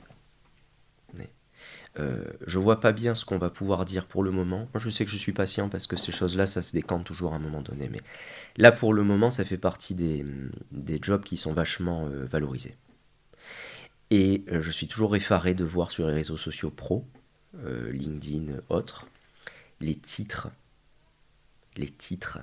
Euh, 1.99 2.23
je 2.47 2.57
vois 2.57 2.79
pas 2.79 2.93
bien 2.93 3.15
ce 3.15 3.25
qu'on 3.25 3.37
va 3.37 3.49
pouvoir 3.49 3.83
dire 3.83 4.05
pour 4.05 4.23
le 4.23 4.31
moment. 4.31 4.69
Moi, 4.73 4.77
je 4.77 4.89
sais 4.89 5.03
que 5.03 5.11
je 5.11 5.17
suis 5.17 5.33
patient 5.33 5.67
parce 5.67 5.87
que 5.87 5.97
ces 5.97 6.11
choses-là, 6.11 6.45
ça 6.45 6.63
se 6.63 6.71
décante 6.71 7.05
toujours 7.05 7.33
à 7.33 7.35
un 7.35 7.39
moment 7.39 7.61
donné. 7.61 7.89
Mais 7.89 7.99
là, 8.57 8.71
pour 8.71 8.93
le 8.93 9.03
moment, 9.03 9.29
ça 9.29 9.43
fait 9.43 9.57
partie 9.57 9.93
des, 9.93 10.25
jobs 11.01 11.23
qui 11.23 11.37
sont 11.37 11.53
vachement 11.53 12.05
euh, 12.05 12.25
valorisés. 12.25 12.77
Et 14.09 14.43
je 14.49 14.71
suis 14.71 14.87
toujours 14.87 15.15
effaré 15.15 15.53
de 15.53 15.63
voir 15.63 15.89
sur 15.89 16.05
les 16.05 16.13
réseaux 16.13 16.35
sociaux 16.35 16.69
pro, 16.69 17.05
LinkedIn, 17.63 18.57
autres, 18.67 19.07
les 19.79 19.95
titres 19.95 20.49
les 21.77 21.87
titres. 21.87 22.39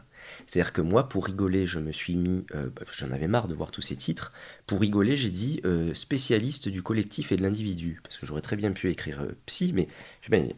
C'est-à-dire 0.47 0.73
que 0.73 0.81
moi, 0.81 1.09
pour 1.09 1.27
rigoler, 1.27 1.67
je 1.67 1.79
me 1.79 1.93
suis 1.93 2.17
mis, 2.17 2.45
euh, 2.55 2.69
bah, 2.75 2.83
j'en 2.93 3.11
avais 3.11 3.29
marre 3.29 3.49
de 3.49 3.55
voir 3.55 3.71
tous 3.71 3.83
ces 3.83 3.97
titres, 3.97 4.33
pour 4.67 4.81
rigoler, 4.81 5.17
j'ai 5.17 5.31
dit 5.31 5.61
euh, 5.65 5.95
spécialiste 5.95 6.69
du 6.69 6.83
collectif 6.83 7.33
et 7.33 7.37
de 7.37 7.43
l'individu, 7.43 8.01
parce 8.03 8.17
que 8.17 8.27
j'aurais 8.27 8.41
très 8.41 8.57
bien 8.57 8.73
pu 8.73 8.91
écrire 8.91 9.21
euh, 9.21 9.37
psy, 9.47 9.73
mais, 9.75 9.89
mais, 10.31 10.57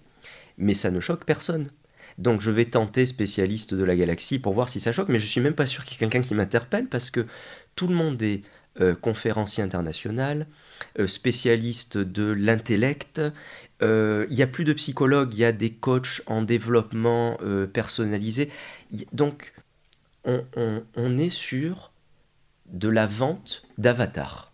mais 0.58 0.74
ça 0.74 0.90
ne 0.90 1.00
choque 1.00 1.24
personne. 1.24 1.70
Donc 2.18 2.40
je 2.40 2.50
vais 2.50 2.64
tenter 2.64 3.06
spécialiste 3.06 3.74
de 3.74 3.84
la 3.84 3.96
galaxie 3.96 4.38
pour 4.38 4.52
voir 4.52 4.68
si 4.68 4.80
ça 4.80 4.92
choque, 4.92 5.08
mais 5.08 5.18
je 5.18 5.26
suis 5.26 5.40
même 5.40 5.54
pas 5.54 5.66
sûr 5.66 5.84
qu'il 5.84 5.94
y 5.94 5.96
ait 5.96 6.08
quelqu'un 6.08 6.26
qui 6.26 6.34
m'interpelle, 6.34 6.88
parce 6.88 7.10
que 7.10 7.26
tout 7.76 7.86
le 7.86 7.94
monde 7.94 8.20
est 8.22 8.42
conférencier 9.02 9.62
international, 9.62 10.46
spécialiste 11.06 11.98
de 11.98 12.30
l'intellect, 12.30 13.20
euh, 13.82 14.26
il 14.30 14.36
n'y 14.36 14.42
a 14.42 14.46
plus 14.46 14.64
de 14.64 14.72
psychologues, 14.72 15.34
il 15.34 15.40
y 15.40 15.44
a 15.44 15.52
des 15.52 15.70
coachs 15.70 16.22
en 16.26 16.42
développement 16.42 17.38
euh, 17.42 17.66
personnalisé. 17.66 18.50
Donc, 19.12 19.52
on, 20.24 21.18
est 21.18 21.30
sur 21.30 21.92
de 22.66 22.88
la 22.88 23.06
vente 23.06 23.62
d'avatar. 23.78 24.52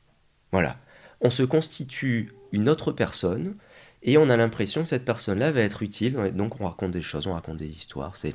Voilà. 0.52 0.78
On 1.20 1.30
se 1.30 1.42
constitue 1.42 2.32
une 2.52 2.68
autre 2.68 2.92
personne 2.92 3.56
et 4.02 4.16
on 4.16 4.30
a 4.30 4.36
l'impression 4.36 4.82
que 4.82 4.88
cette 4.88 5.04
personne-là 5.04 5.50
va 5.50 5.62
être 5.62 5.82
utile. 5.82 6.14
Donc, 6.34 6.60
on 6.60 6.66
raconte 6.66 6.92
des 6.92 7.02
choses, 7.02 7.26
on 7.26 7.32
raconte 7.32 7.56
des 7.56 7.68
histoires. 7.68 8.14
C'est 8.16 8.34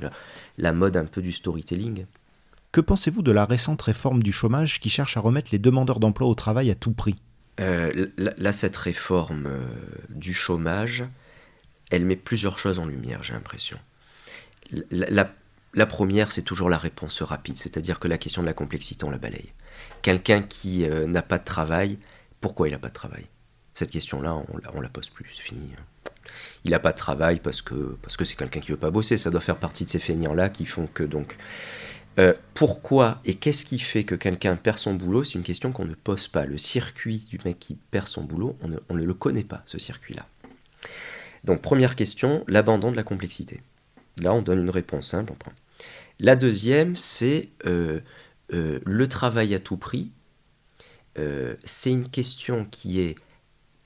la 0.58 0.72
mode 0.72 0.96
un 0.96 1.06
peu 1.06 1.22
du 1.22 1.32
storytelling. 1.32 2.04
Que 2.70 2.80
pensez-vous 2.80 3.22
de 3.22 3.32
la 3.32 3.44
récente 3.44 3.82
réforme 3.82 4.22
du 4.22 4.32
chômage 4.32 4.80
qui 4.80 4.90
cherche 4.90 5.16
à 5.16 5.20
remettre 5.20 5.50
les 5.52 5.58
demandeurs 5.58 6.00
d'emploi 6.00 6.28
au 6.28 6.34
travail 6.34 6.70
à 6.70 6.74
tout 6.74 6.92
prix? 6.92 7.16
Euh, 7.60 8.06
là, 8.16 8.52
cette 8.52 8.76
réforme 8.76 9.46
euh, 9.46 9.60
du 10.08 10.32
chômage, 10.32 11.04
elle 11.90 12.04
met 12.04 12.16
plusieurs 12.16 12.58
choses 12.58 12.78
en 12.78 12.86
lumière, 12.86 13.22
j'ai 13.22 13.34
l'impression. 13.34 13.78
La, 14.90 15.86
première, 15.86 16.32
c'est 16.32 16.42
toujours 16.42 16.70
la 16.70 16.78
réponse 16.78 17.20
rapide, 17.20 17.56
c'est-à-dire 17.56 17.98
que 17.98 18.08
la 18.08 18.16
question 18.16 18.42
de 18.42 18.46
la 18.46 18.54
complexité, 18.54 19.04
on 19.04 19.10
la 19.10 19.18
balaye. 19.18 19.52
Quelqu'un 20.00 20.42
qui 20.42 20.84
euh, 20.84 21.06
n'a 21.06 21.22
pas 21.22 21.38
de 21.38 21.44
travail, 21.44 21.98
pourquoi 22.40 22.68
il 22.68 22.72
n'a 22.72 22.78
pas 22.78 22.88
de 22.88 22.94
travail? 22.94 23.26
Cette 23.74 23.90
question-là, 23.90 24.34
on, 24.74 24.80
la 24.80 24.88
pose 24.88 25.10
plus, 25.10 25.30
c'est 25.34 25.42
fini. 25.42 25.70
Hein. 25.78 26.10
Il 26.64 26.70
n'a 26.70 26.78
pas 26.78 26.92
de 26.92 26.96
travail 26.96 27.40
parce 27.40 27.62
que 27.62 27.96
parce 28.02 28.16
que 28.16 28.24
c'est 28.24 28.36
quelqu'un 28.36 28.60
qui 28.60 28.70
veut 28.70 28.76
pas 28.78 28.90
bosser, 28.90 29.16
ça 29.16 29.30
doit 29.30 29.40
faire 29.40 29.58
partie 29.58 29.84
de 29.84 29.90
ces 29.90 29.98
feignants-là 29.98 30.50
qui 30.50 30.66
font 30.66 30.86
que 30.86 31.02
donc 31.02 31.36
euh, 32.18 32.34
pourquoi 32.54 33.20
et 33.24 33.34
qu'est-ce 33.34 33.64
qui 33.64 33.78
fait 33.78 34.04
que 34.04 34.14
quelqu'un 34.14 34.56
perd 34.56 34.78
son 34.78 34.94
boulot? 34.94 35.24
C'est 35.24 35.34
une 35.34 35.44
question 35.44 35.72
qu'on 35.72 35.84
ne 35.84 35.94
pose 35.94 36.28
pas. 36.28 36.44
Le 36.44 36.58
circuit 36.58 37.26
du 37.30 37.38
mec 37.44 37.58
qui 37.58 37.76
perd 37.90 38.06
son 38.06 38.22
boulot, 38.22 38.56
on 38.62 38.94
ne, 38.94 39.02
le 39.02 39.14
connaît 39.14 39.44
pas, 39.44 39.62
ce 39.66 39.78
circuit-là. 39.78 40.26
Donc 41.44 41.62
première 41.62 41.96
question, 41.96 42.44
l'abandon 42.48 42.90
de 42.90 42.96
la 42.96 43.02
complexité. 43.02 43.62
Là, 44.20 44.34
on 44.34 44.42
donne 44.42 44.60
une 44.60 44.70
réponse 44.70 45.08
simple. 45.08 45.32
La 46.20 46.36
deuxième, 46.36 46.96
c'est 46.96 47.48
euh, 47.66 48.00
euh, 48.52 48.78
le 48.84 49.08
travail 49.08 49.54
à 49.54 49.58
tout 49.58 49.78
prix. 49.78 50.10
c'est 51.64 51.90
une 51.90 52.08
question 52.08 52.66
qui 52.70 53.00
est, 53.00 53.16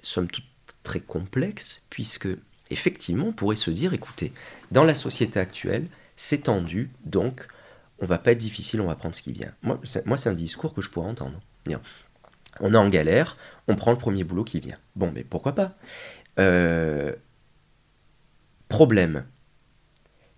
somme 0.02 0.28
toute, 0.28 0.44
très 0.82 1.00
complexe, 1.00 1.82
puisque 1.90 2.28
effectivement, 2.70 3.26
on 3.26 3.32
pourrait 3.32 3.56
se 3.56 3.70
dire, 3.70 3.92
écoutez, 3.92 4.32
dans 4.70 4.84
la 4.84 4.94
société 4.94 5.40
actuelle, 5.40 5.86
c'est 6.16 6.44
tendu, 6.44 6.90
donc 7.04 7.48
on 7.98 8.06
va 8.06 8.18
pas 8.18 8.32
être 8.32 8.38
difficile, 8.38 8.80
on 8.80 8.86
va 8.86 8.96
prendre 8.96 9.14
ce 9.14 9.22
qui 9.22 9.32
vient. 9.32 9.52
Moi, 9.62 9.78
c'est 9.84 10.28
un 10.28 10.34
discours 10.34 10.74
que 10.74 10.82
je 10.82 10.90
pourrais 10.90 11.08
entendre. 11.08 11.40
On 12.60 12.72
est 12.72 12.78
en 12.78 12.88
galère, 12.88 13.36
on 13.68 13.76
prend 13.76 13.90
le 13.90 13.98
premier 13.98 14.24
boulot 14.24 14.44
qui 14.44 14.60
vient. 14.60 14.78
Bon, 14.94 15.10
mais 15.14 15.24
pourquoi 15.24 15.54
pas? 15.54 15.74
Euh, 16.38 17.12
Problème. 18.68 19.24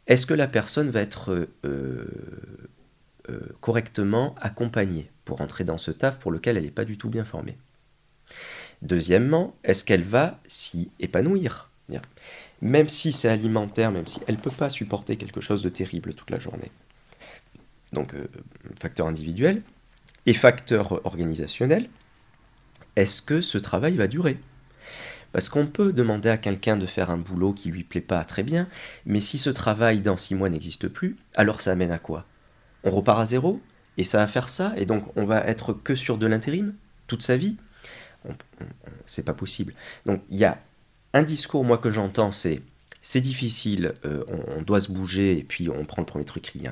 Est-ce 0.06 0.26
que 0.26 0.34
la 0.34 0.46
personne 0.46 0.90
va 0.90 1.00
être 1.00 1.32
euh, 1.32 2.06
euh, 3.30 3.40
correctement 3.60 4.34
accompagnée 4.40 5.10
pour 5.24 5.40
entrer 5.40 5.64
dans 5.64 5.78
ce 5.78 5.90
taf 5.90 6.18
pour 6.18 6.30
lequel 6.30 6.56
elle 6.56 6.64
n'est 6.64 6.70
pas 6.70 6.84
du 6.84 6.98
tout 6.98 7.08
bien 7.08 7.24
formée? 7.24 7.56
Deuxièmement, 8.82 9.56
est-ce 9.64 9.84
qu'elle 9.84 10.02
va 10.02 10.40
s'y 10.46 10.90
épanouir? 11.00 11.70
Même 12.60 12.88
si 12.88 13.12
c'est 13.12 13.28
alimentaire, 13.28 13.92
même 13.92 14.06
si 14.06 14.20
elle 14.26 14.36
ne 14.36 14.40
peut 14.40 14.50
pas 14.50 14.70
supporter 14.70 15.16
quelque 15.16 15.40
chose 15.40 15.62
de 15.62 15.68
terrible 15.68 16.14
toute 16.14 16.30
la 16.30 16.38
journée 16.38 16.70
donc 17.92 18.14
euh, 18.14 18.26
facteur 18.80 19.06
individuel, 19.06 19.62
et 20.26 20.34
facteur 20.34 21.04
organisationnel, 21.06 21.88
est-ce 22.96 23.22
que 23.22 23.40
ce 23.40 23.58
travail 23.58 23.96
va 23.96 24.08
durer? 24.08 24.38
Parce 25.32 25.48
qu'on 25.48 25.66
peut 25.66 25.92
demander 25.92 26.28
à 26.28 26.38
quelqu'un 26.38 26.76
de 26.76 26.86
faire 26.86 27.10
un 27.10 27.18
boulot 27.18 27.52
qui 27.52 27.70
lui 27.70 27.84
plaît 27.84 28.00
pas 28.00 28.24
très 28.24 28.42
bien, 28.42 28.68
mais 29.06 29.20
si 29.20 29.38
ce 29.38 29.50
travail 29.50 30.00
dans 30.00 30.16
six 30.16 30.34
mois 30.34 30.48
n'existe 30.48 30.88
plus, 30.88 31.16
alors 31.34 31.60
ça 31.60 31.72
amène 31.72 31.90
à 31.90 31.98
quoi? 31.98 32.24
On 32.84 32.90
repart 32.90 33.20
à 33.20 33.24
zéro 33.24 33.60
et 33.96 34.04
ça 34.04 34.18
va 34.18 34.26
faire 34.26 34.48
ça, 34.48 34.72
et 34.76 34.86
donc 34.86 35.04
on 35.16 35.24
va 35.24 35.44
être 35.46 35.72
que 35.72 35.94
sur 35.94 36.18
de 36.18 36.26
l'intérim 36.26 36.74
toute 37.06 37.22
sa 37.22 37.36
vie? 37.36 37.56
C'est 39.06 39.24
pas 39.24 39.32
possible. 39.34 39.74
Donc 40.04 40.22
il 40.30 40.38
y 40.38 40.44
a 40.44 40.58
un 41.14 41.22
discours, 41.22 41.64
moi, 41.64 41.78
que 41.78 41.90
j'entends, 41.90 42.32
c'est 42.32 42.62
c'est 43.00 43.20
difficile, 43.20 43.94
on, 44.04 44.60
doit 44.60 44.80
se 44.80 44.92
bouger 44.92 45.38
et 45.38 45.44
puis 45.44 45.70
on 45.70 45.84
prend 45.84 46.02
le 46.02 46.06
premier 46.06 46.24
truc 46.24 46.42
qui. 46.42 46.66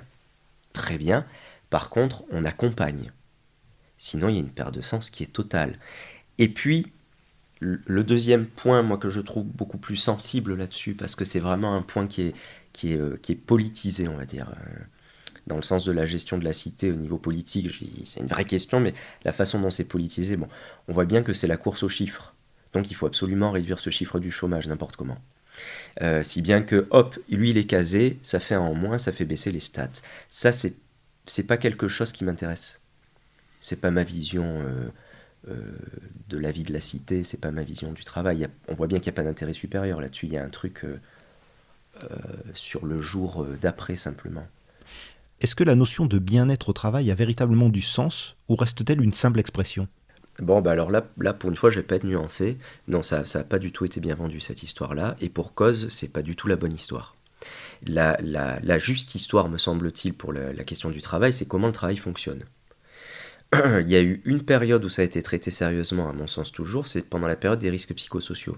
Très 0.77 0.99
bien. 0.99 1.25
Par 1.71 1.89
contre, 1.89 2.25
on 2.31 2.45
accompagne. 2.45 3.11
Sinon, 3.97 4.29
il 4.29 4.35
y 4.35 4.37
a 4.37 4.41
une 4.41 4.51
perte 4.51 4.75
de 4.75 4.83
sens 4.83 5.09
qui 5.09 5.23
est 5.23 5.33
totale. 5.33 5.79
Et 6.37 6.49
puis, 6.49 6.93
le 7.61 8.05
deuxième 8.05 8.45
point, 8.45 8.83
moi, 8.83 8.99
que 8.99 9.09
je 9.09 9.23
trouve 9.23 9.47
beaucoup 9.47 9.79
plus 9.79 9.97
sensible 9.97 10.55
là-dessus, 10.55 10.95
parce 10.95 11.17
que 11.17 11.25
c'est 11.25 11.41
vraiment 11.41 11.75
un 11.75 11.81
point 11.81 12.07
qui 12.07 12.21
est, 12.23 12.35
est 12.85 13.35
politisé, 13.35 14.07
on 14.07 14.19
va 14.19 14.27
dire 14.27 14.53
dans 15.47 15.57
le 15.57 15.63
sens 15.63 15.85
de 15.85 15.93
la 15.93 16.07
gestion 16.07 16.39
de 16.39 16.45
la 16.45 16.53
cité 16.53 16.91
au 16.91 16.97
niveau 16.97 17.19
politique, 17.19 17.71
c'est 18.05 18.21
une 18.21 18.27
vraie 18.27 18.45
question, 18.45 18.81
mais 18.81 18.93
la 19.25 19.33
façon 19.33 19.61
dont 19.61 19.71
c'est 19.71 19.87
politisé, 19.89 20.37
bon, 20.37 20.49
on 20.89 20.93
voit 20.93 21.05
bien 21.05 21.23
que 21.23 21.33
c'est 21.33 21.47
la 21.47 21.57
course 21.57 21.85
aux 21.85 21.89
chiffres. 21.89 22.35
Donc 22.73 22.91
il 22.91 22.95
faut 22.95 23.07
absolument 23.07 23.53
réduire 23.53 23.79
ce 23.79 23.91
chiffre 23.91 24.19
du 24.19 24.31
chômage 24.31 24.67
n'importe 24.67 24.97
comment. 24.97 25.19
Euh, 26.03 26.23
si 26.23 26.43
bien 26.43 26.63
que, 26.63 26.87
hop, 26.91 27.19
lui 27.29 27.51
il 27.51 27.59
est 27.59 27.65
casé, 27.65 28.19
ça 28.23 28.41
fait 28.41 28.55
un 28.55 28.61
en 28.61 28.75
moins, 28.75 28.99
ça 28.99 29.13
fait 29.13 29.25
baisser 29.25 29.51
les 29.51 29.61
stats. 29.61 29.89
Ça, 30.29 30.53
c'est, 30.53 30.75
c'est 31.27 31.47
pas 31.47 31.57
quelque 31.57 31.89
chose 31.89 32.13
qui 32.13 32.25
m'intéresse. 32.25 32.81
C'est 33.61 33.81
pas 33.81 33.91
ma 33.91 34.05
vision 34.05 34.45
euh, 34.45 34.89
euh, 35.49 35.77
de 36.29 36.39
la 36.39 36.51
vie 36.51 36.65
de 36.65 36.73
la 36.73 36.81
cité, 36.81 37.25
c'est 37.25 37.41
pas 37.41 37.51
ma 37.51 37.63
vision 37.63 37.93
du 37.93 38.05
travail. 38.05 38.49
on 38.69 38.75
voit 38.75 38.87
bien 38.87 38.99
qu'il 38.99 39.11
n'y 39.11 39.15
a 39.15 39.21
pas 39.23 39.25
d'intérêt 39.25 39.53
supérieur 39.53 40.01
là-dessus, 40.01 40.27
il 40.27 40.33
y 40.33 40.39
a 40.39 40.45
un 40.45 40.51
truc 40.51 40.85
sur 42.53 42.85
le 42.85 43.01
jour 43.01 43.47
d'après 43.63 43.97
simplement. 43.97 44.47
Est-ce 45.41 45.55
que 45.55 45.65
la 45.65 45.75
notion 45.75 46.05
de 46.05 46.19
bien-être 46.19 46.69
au 46.69 46.73
travail 46.75 47.11
a 47.11 47.15
véritablement 47.15 47.71
du 47.71 47.81
sens 47.81 48.37
ou 48.49 48.55
reste-t-elle 48.55 49.03
une 49.03 49.15
simple 49.15 49.41
expression? 49.41 49.89
Bon, 50.41 50.61
bah 50.61 50.73
alors 50.73 50.91
là, 50.91 51.07
là, 51.19 51.33
pour 51.33 51.51
une 51.51 51.57
fois, 51.57 51.71
je 51.71 51.81
vais 51.81 51.87
pas 51.87 51.97
être 51.97 52.05
nuancé. 52.05 52.59
Non, 52.89 53.03
ça 53.03 53.25
n'a 53.35 53.45
pas 53.45 53.59
du 53.59 53.73
tout 53.73 53.85
été 53.85 54.01
bien 54.01 54.15
vendu, 54.15 54.41
cette 54.41 54.63
histoire-là. 54.63 55.17
Et 55.21 55.29
pour 55.29 55.55
cause, 55.55 55.89
c'est 55.91 56.13
pas 56.13 56.23
du 56.23 56.37
tout 56.37 56.49
la 56.49 56.57
bonne 56.57 56.75
histoire. 56.75 57.15
La, 57.87 58.19
la, 58.23 58.79
juste 58.79 59.15
histoire, 59.15 59.49
me 59.49 59.59
semble-t-il, 59.59 60.15
pour 60.15 60.33
la, 60.33 60.53
question 60.65 60.91
du 60.91 61.01
travail, 61.01 61.33
c'est 61.33 61.47
comment 61.47 61.69
le 61.69 61.73
travail 61.73 61.97
fonctionne. 61.97 62.45
Il 63.55 63.89
y 63.89 63.97
a 63.97 64.03
eu 64.03 64.23
une 64.25 64.43
période 64.43 64.85
où 64.85 64.89
ça 64.89 65.03
a 65.03 65.05
été 65.05 65.23
traité 65.23 65.51
sérieusement, 65.51 66.09
à 66.09 66.13
mon 66.13 66.27
sens 66.27 66.53
toujours, 66.53 66.87
c'est 66.87 67.03
pendant 67.09 67.29
la 67.29 67.37
période 67.37 67.61
des 67.61 67.71
risques 67.71 67.95
psychosociaux. 67.95 68.57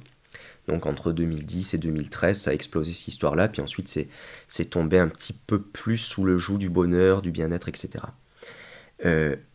Donc 0.67 0.87
entre 0.87 1.13
2010 1.13 1.75
et 1.75 1.79
2013, 1.79 2.41
ça 2.41 2.51
a 2.51 2.55
explosé 2.55 2.93
cette 2.93 3.09
histoire-là, 3.09 3.49
puis 3.49 3.63
ensuite 3.63 3.89
c'est 4.49 4.65
tombé 4.67 4.99
un 4.99 5.09
petit 5.09 5.33
peu 5.33 5.61
plus 5.61 5.99
sous 5.99 6.25
le 6.25 6.39
joug 6.39 6.59
du 6.59 6.69
bonheur, 6.69 7.23
du 7.23 7.31
bien-être, 7.31 7.69
etc. 7.69 8.05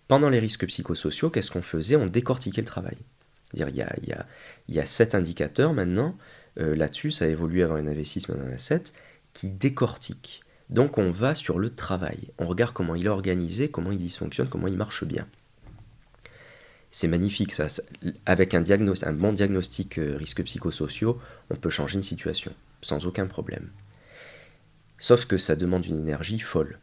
pendant 0.08 0.30
les 0.30 0.40
risques 0.40 0.66
psychosociaux, 0.68 1.30
qu'est-ce 1.30 1.52
qu'on 1.52 1.62
faisait? 1.62 1.96
On 1.96 2.08
décortiquait 2.08 2.62
le 2.62 2.68
travail. 2.68 2.98
-dire, 3.56 3.70
il, 3.70 3.76
y 3.76 3.82
a, 3.82 3.96
il, 4.02 4.10
y 4.10 4.14
a, 4.14 4.26
il 4.68 4.76
y 4.76 4.80
a 4.80 4.86
sept 4.86 5.16
indicateurs 5.16 5.74
maintenant, 5.74 6.18
euh, 6.60 6.76
là-dessus, 6.76 7.12
ça 7.12 7.26
a 7.26 7.28
évolué 7.28 7.64
avant 7.64 7.78
une 7.78 7.88
investissement 7.88 8.36
dans 8.36 8.48
la 8.48 8.58
7, 8.58 8.94
qui 9.34 9.50
décortiquent. 9.50 10.42
Donc 10.70 10.98
on 10.98 11.12
va 11.12 11.36
sur 11.36 11.60
le 11.60 11.70
travail, 11.70 12.32
on 12.38 12.48
regarde 12.48 12.74
comment 12.74 12.96
il 12.96 13.06
est 13.06 13.10
organisé, 13.10 13.70
comment 13.70 13.92
il 13.92 13.98
dysfonctionne, 13.98 14.50
comment 14.50 14.68
il 14.68 14.78
marche 14.78 15.04
bien 15.04 15.28
c'est 16.94 17.08
magnifique. 17.08 17.52
Ça, 17.52 17.68
avec 18.26 18.54
un, 18.54 18.64
un 18.64 19.14
bon 19.14 19.34
diagnostic 19.34 19.98
euh, 19.98 20.16
risques 20.16 20.44
psychosociaux, 20.44 21.20
on 21.50 21.56
peut 21.56 21.72
changer 21.72 21.98
une 21.98 22.04
situation 22.04 22.54
sans 22.82 23.06
aucun 23.06 23.26
problème. 23.26 23.70
Sauf 25.00 25.26
que 25.26 25.38
ça 25.38 25.56
demande 25.56 25.86
une 25.86 25.98
énergie 25.98 26.40
folle. 26.40 26.80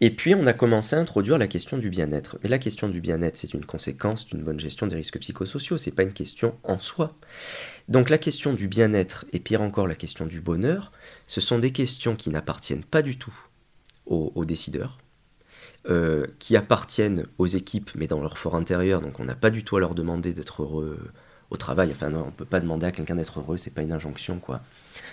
Et 0.00 0.10
puis 0.10 0.34
on 0.34 0.46
a 0.46 0.52
commencé 0.52 0.94
à 0.94 1.00
introduire 1.00 1.38
la 1.38 1.48
question 1.48 1.76
du 1.76 1.90
bien-être. 1.90 2.38
Mais 2.42 2.48
la 2.48 2.58
question 2.58 2.88
du 2.88 3.00
bien-être, 3.00 3.36
c'est 3.36 3.54
une 3.54 3.64
conséquence 3.64 4.26
d'une 4.26 4.42
bonne 4.42 4.60
gestion 4.60 4.86
des 4.86 4.94
risques 4.94 5.18
psychosociaux, 5.18 5.76
c'est 5.76 5.90
pas 5.90 6.04
une 6.04 6.12
question 6.12 6.56
en 6.62 6.78
soi. 6.78 7.16
Donc 7.88 8.08
la 8.08 8.18
question 8.18 8.52
du 8.52 8.68
bien-être, 8.68 9.26
et 9.32 9.40
pire 9.40 9.60
encore 9.60 9.88
la 9.88 9.96
question 9.96 10.26
du 10.26 10.40
bonheur, 10.40 10.92
ce 11.26 11.40
sont 11.40 11.58
des 11.58 11.72
questions 11.72 12.14
qui 12.14 12.30
n'appartiennent 12.30 12.84
pas 12.84 13.02
du 13.02 13.18
tout 13.18 13.34
aux 14.06 14.46
décideurs, 14.46 14.96
euh, 15.90 16.26
qui 16.38 16.56
appartiennent 16.56 17.26
aux 17.36 17.46
équipes, 17.46 17.90
mais 17.94 18.06
dans 18.06 18.22
leur 18.22 18.38
fort 18.38 18.54
intérieur, 18.54 19.02
donc 19.02 19.20
on 19.20 19.24
n'a 19.24 19.34
pas 19.34 19.50
du 19.50 19.64
tout 19.64 19.76
à 19.76 19.80
leur 19.80 19.94
demander 19.94 20.32
d'être 20.32 20.62
heureux 20.62 20.98
au 21.50 21.56
travail. 21.58 21.90
Enfin, 21.92 22.08
non, 22.08 22.24
on 22.28 22.30
peut 22.30 22.46
pas 22.46 22.60
demander 22.60 22.86
à 22.86 22.92
quelqu'un 22.92 23.16
d'être 23.16 23.40
heureux, 23.40 23.58
c'est 23.58 23.74
pas 23.74 23.82
une 23.82 23.92
injonction, 23.92 24.38
quoi. 24.38 24.62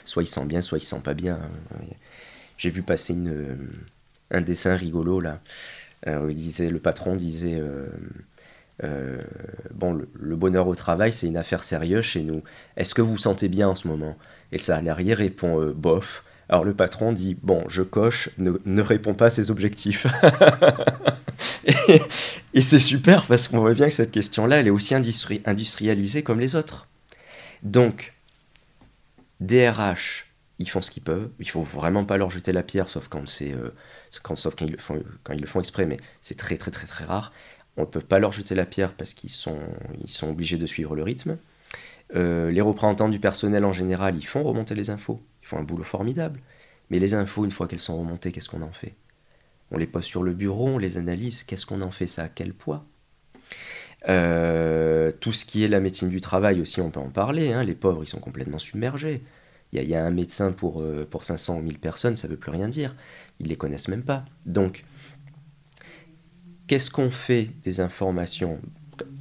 Soit 0.05 0.23
il 0.23 0.27
sent 0.27 0.45
bien, 0.45 0.61
soit 0.61 0.77
il 0.77 0.83
sent 0.83 1.01
pas 1.03 1.13
bien. 1.13 1.41
J'ai 2.57 2.69
vu 2.69 2.83
passer 2.83 3.13
une, 3.13 3.57
un 4.31 4.41
dessin 4.41 4.75
rigolo 4.75 5.19
là, 5.19 5.39
euh, 6.07 6.27
il 6.29 6.35
disait, 6.35 6.69
le 6.69 6.79
patron 6.79 7.15
disait. 7.15 7.61
Euh, 8.83 9.21
bon, 9.73 9.93
le, 10.13 10.35
bonheur 10.35 10.67
au 10.67 10.75
travail, 10.75 11.13
c'est 11.13 11.27
une 11.27 11.37
affaire 11.37 11.63
sérieuse 11.63 12.03
chez 12.03 12.23
nous. 12.23 12.43
Est-ce 12.75 12.93
que 12.93 13.01
vous 13.01 13.11
vous 13.11 13.17
sentez 13.17 13.47
bien 13.47 13.69
en 13.69 13.75
ce 13.75 13.87
moment? 13.87 14.17
Et 14.51 14.57
le 14.57 14.61
salarié 14.61 15.13
répond 15.13 15.71
bof. 15.75 16.23
Alors 16.49 16.63
le 16.65 16.73
patron 16.73 17.11
dit 17.13 17.37
Bon, 17.41 17.63
je 17.67 17.81
coche, 17.81 18.29
ne, 18.37 18.51
ne 18.65 18.81
réponds 18.81 19.13
pas 19.13 19.27
à 19.27 19.29
ses 19.29 19.49
objectifs. 19.49 20.07
et, 22.53 22.61
c'est 22.61 22.79
super 22.79 23.25
parce 23.25 23.47
qu'on 23.47 23.59
voit 23.59 23.73
bien 23.73 23.87
que 23.87 23.93
cette 23.93 24.11
question-là, 24.11 24.57
elle 24.59 24.67
est 24.67 24.71
aussi 24.71 24.95
industrialisée 24.95 26.23
comme 26.23 26.39
les 26.39 26.55
autres. 26.55 26.87
Donc, 27.63 28.13
DRH, 29.39 30.27
ils 30.59 30.69
font 30.69 30.81
ce 30.81 30.91
qu'ils 30.91 31.03
peuvent. 31.03 31.29
Il 31.39 31.49
faut 31.49 31.61
vraiment 31.61 32.05
pas 32.05 32.17
leur 32.17 32.29
jeter 32.29 32.51
la 32.51 32.63
pierre, 32.63 32.89
sauf 32.89 33.07
quand 33.07 33.23
euh, 33.41 33.71
ils 34.61 34.71
le 34.71 35.47
font, 35.47 35.59
exprès, 35.59 35.85
mais 35.85 35.97
c'est 36.21 36.37
très 36.37 36.57
très 36.57 36.71
très 36.71 36.87
très 36.87 37.05
rare. 37.05 37.33
On 37.77 37.81
ne 37.81 37.87
peut 37.87 38.01
pas 38.01 38.19
leur 38.19 38.31
jeter 38.31 38.55
la 38.55 38.65
pierre 38.65 38.93
parce 38.93 39.13
qu'ils 39.13 39.29
sont, 39.29 39.59
ils 40.01 40.09
sont 40.09 40.29
obligés 40.29 40.57
de 40.57 40.65
suivre 40.65 40.95
le 40.95 41.03
rythme. 41.03 41.37
Euh, 42.15 42.51
les 42.51 42.61
représentants 42.61 43.09
du 43.09 43.19
personnel 43.19 43.65
en 43.65 43.73
général, 43.73 44.15
ils 44.15 44.25
font 44.25 44.43
remonter 44.43 44.75
les 44.75 44.89
infos. 44.89 45.21
Ils 45.41 45.47
font 45.47 45.57
un 45.57 45.63
boulot 45.63 45.83
formidable. 45.83 46.39
Mais 46.89 46.99
les 46.99 47.15
infos, 47.15 47.43
une 47.45 47.51
fois 47.51 47.67
qu'elles 47.67 47.79
sont 47.79 47.97
remontées, 47.97 48.31
qu'est-ce 48.31 48.49
qu'on 48.49 48.61
en 48.61 48.71
fait? 48.71 48.93
On 49.71 49.77
les 49.77 49.87
pose 49.87 50.05
sur 50.05 50.23
le 50.23 50.33
bureau, 50.33 50.67
on 50.67 50.77
les 50.77 50.97
analyse, 50.97 51.43
qu'est-ce 51.43 51.65
qu'on 51.65 51.81
en 51.81 51.91
fait? 51.91 52.07
Ça 52.07 52.23
à 52.23 52.29
quel 52.29 52.53
poids? 52.53 52.85
Euh, 54.07 55.11
Tout 55.19 55.33
ce 55.33 55.43
qui 55.45 55.63
est 55.63 55.67
la 55.67 55.79
médecine 55.79 56.09
du 56.09 56.21
travail 56.21 56.61
aussi, 56.61 56.79
on 56.79 56.91
peut 56.91 56.99
en 56.99 57.09
parler. 57.09 57.51
Hein. 57.51 57.63
Les 57.63 57.73
pauvres, 57.73 58.03
ils 58.03 58.07
sont 58.07 58.19
complètement 58.19 58.59
submergés. 58.59 59.23
Il 59.83 59.89
y, 59.89 59.95
a 59.95 60.05
un 60.05 60.11
médecin 60.11 60.51
pour, 60.51 60.81
euh, 60.81 61.07
pour 61.09 61.23
500 61.23 61.57
ou 61.57 61.61
1000 61.61 61.79
personnes, 61.79 62.15
ça 62.15 62.27
ne 62.27 62.33
veut 62.33 62.39
plus 62.39 62.51
rien 62.51 62.67
dire. 62.67 62.95
Ils 63.39 63.45
ne 63.45 63.49
les 63.49 63.57
connaissent 63.57 63.87
même 63.87 64.03
pas. 64.03 64.23
Donc, 64.45 64.85
qu'est-ce 66.67 66.89
qu'on 66.89 67.09
fait 67.09 67.49
des 67.63 67.81
informations? 67.81 68.59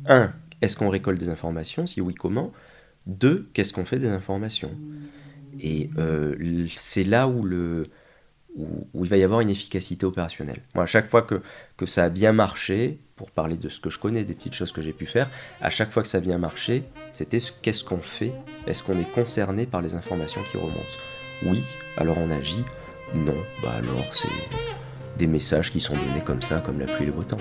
Un, 0.06 0.32
est-ce 0.60 0.76
qu'on 0.76 0.88
récolte 0.88 1.18
des 1.18 1.28
informations? 1.28 1.86
Si 1.86 2.00
oui, 2.00 2.14
comment? 2.14 2.52
Deux, 3.06 3.48
qu'est-ce 3.52 3.72
qu'on 3.72 3.84
fait 3.84 3.98
des 3.98 4.08
informations? 4.08 4.70
Et 5.60 5.90
euh, 5.98 6.66
c'est 6.76 7.04
là 7.04 7.28
où, 7.28 7.42
le, 7.42 7.84
où, 8.54 9.04
il 9.04 9.08
va 9.08 9.16
y 9.16 9.22
avoir 9.22 9.40
une 9.40 9.50
efficacité 9.50 10.06
opérationnelle. 10.06 10.60
Moi, 10.74 10.84
à 10.84 10.86
chaque 10.86 11.08
fois 11.08 11.22
que, 11.22 11.40
ça 11.86 12.04
a 12.04 12.08
bien 12.08 12.32
marché, 12.32 12.98
pour 13.16 13.30
parler 13.30 13.56
de 13.56 13.68
ce 13.68 13.80
que 13.80 13.90
je 13.90 13.98
connais, 13.98 14.24
des 14.24 14.34
petites 14.34 14.54
choses 14.54 14.72
que 14.72 14.82
j'ai 14.82 14.92
pu 14.92 15.06
faire, 15.06 15.30
à 15.60 15.70
chaque 15.70 15.90
fois 15.90 16.02
que 16.02 16.08
ça 16.08 16.18
a 16.18 16.20
bien 16.20 16.38
marché, 16.38 16.84
c'était 17.12 17.38
qu'est-ce 17.62 17.84
qu'on 17.84 17.98
fait? 17.98 18.32
Est-ce 18.66 18.82
qu'on 18.82 18.98
est 18.98 19.10
concerné 19.10 19.66
par 19.66 19.82
les 19.82 19.94
informations 19.94 20.42
qui 20.50 20.56
remontent? 20.56 20.98
Oui, 21.44 21.62
alors 21.96 22.18
on 22.18 22.30
agit. 22.30 22.64
Non, 23.14 23.34
bah 23.62 23.74
alors 23.76 24.12
c'est 24.12 24.28
des 25.18 25.26
messages 25.26 25.70
qui 25.70 25.80
sont 25.80 25.94
donnés 25.94 26.24
comme 26.24 26.42
ça, 26.42 26.60
comme 26.60 26.80
la 26.80 26.86
pluie 26.86 27.04
et 27.04 27.06
le 27.06 27.12
beau 27.12 27.22
temps. 27.22 27.38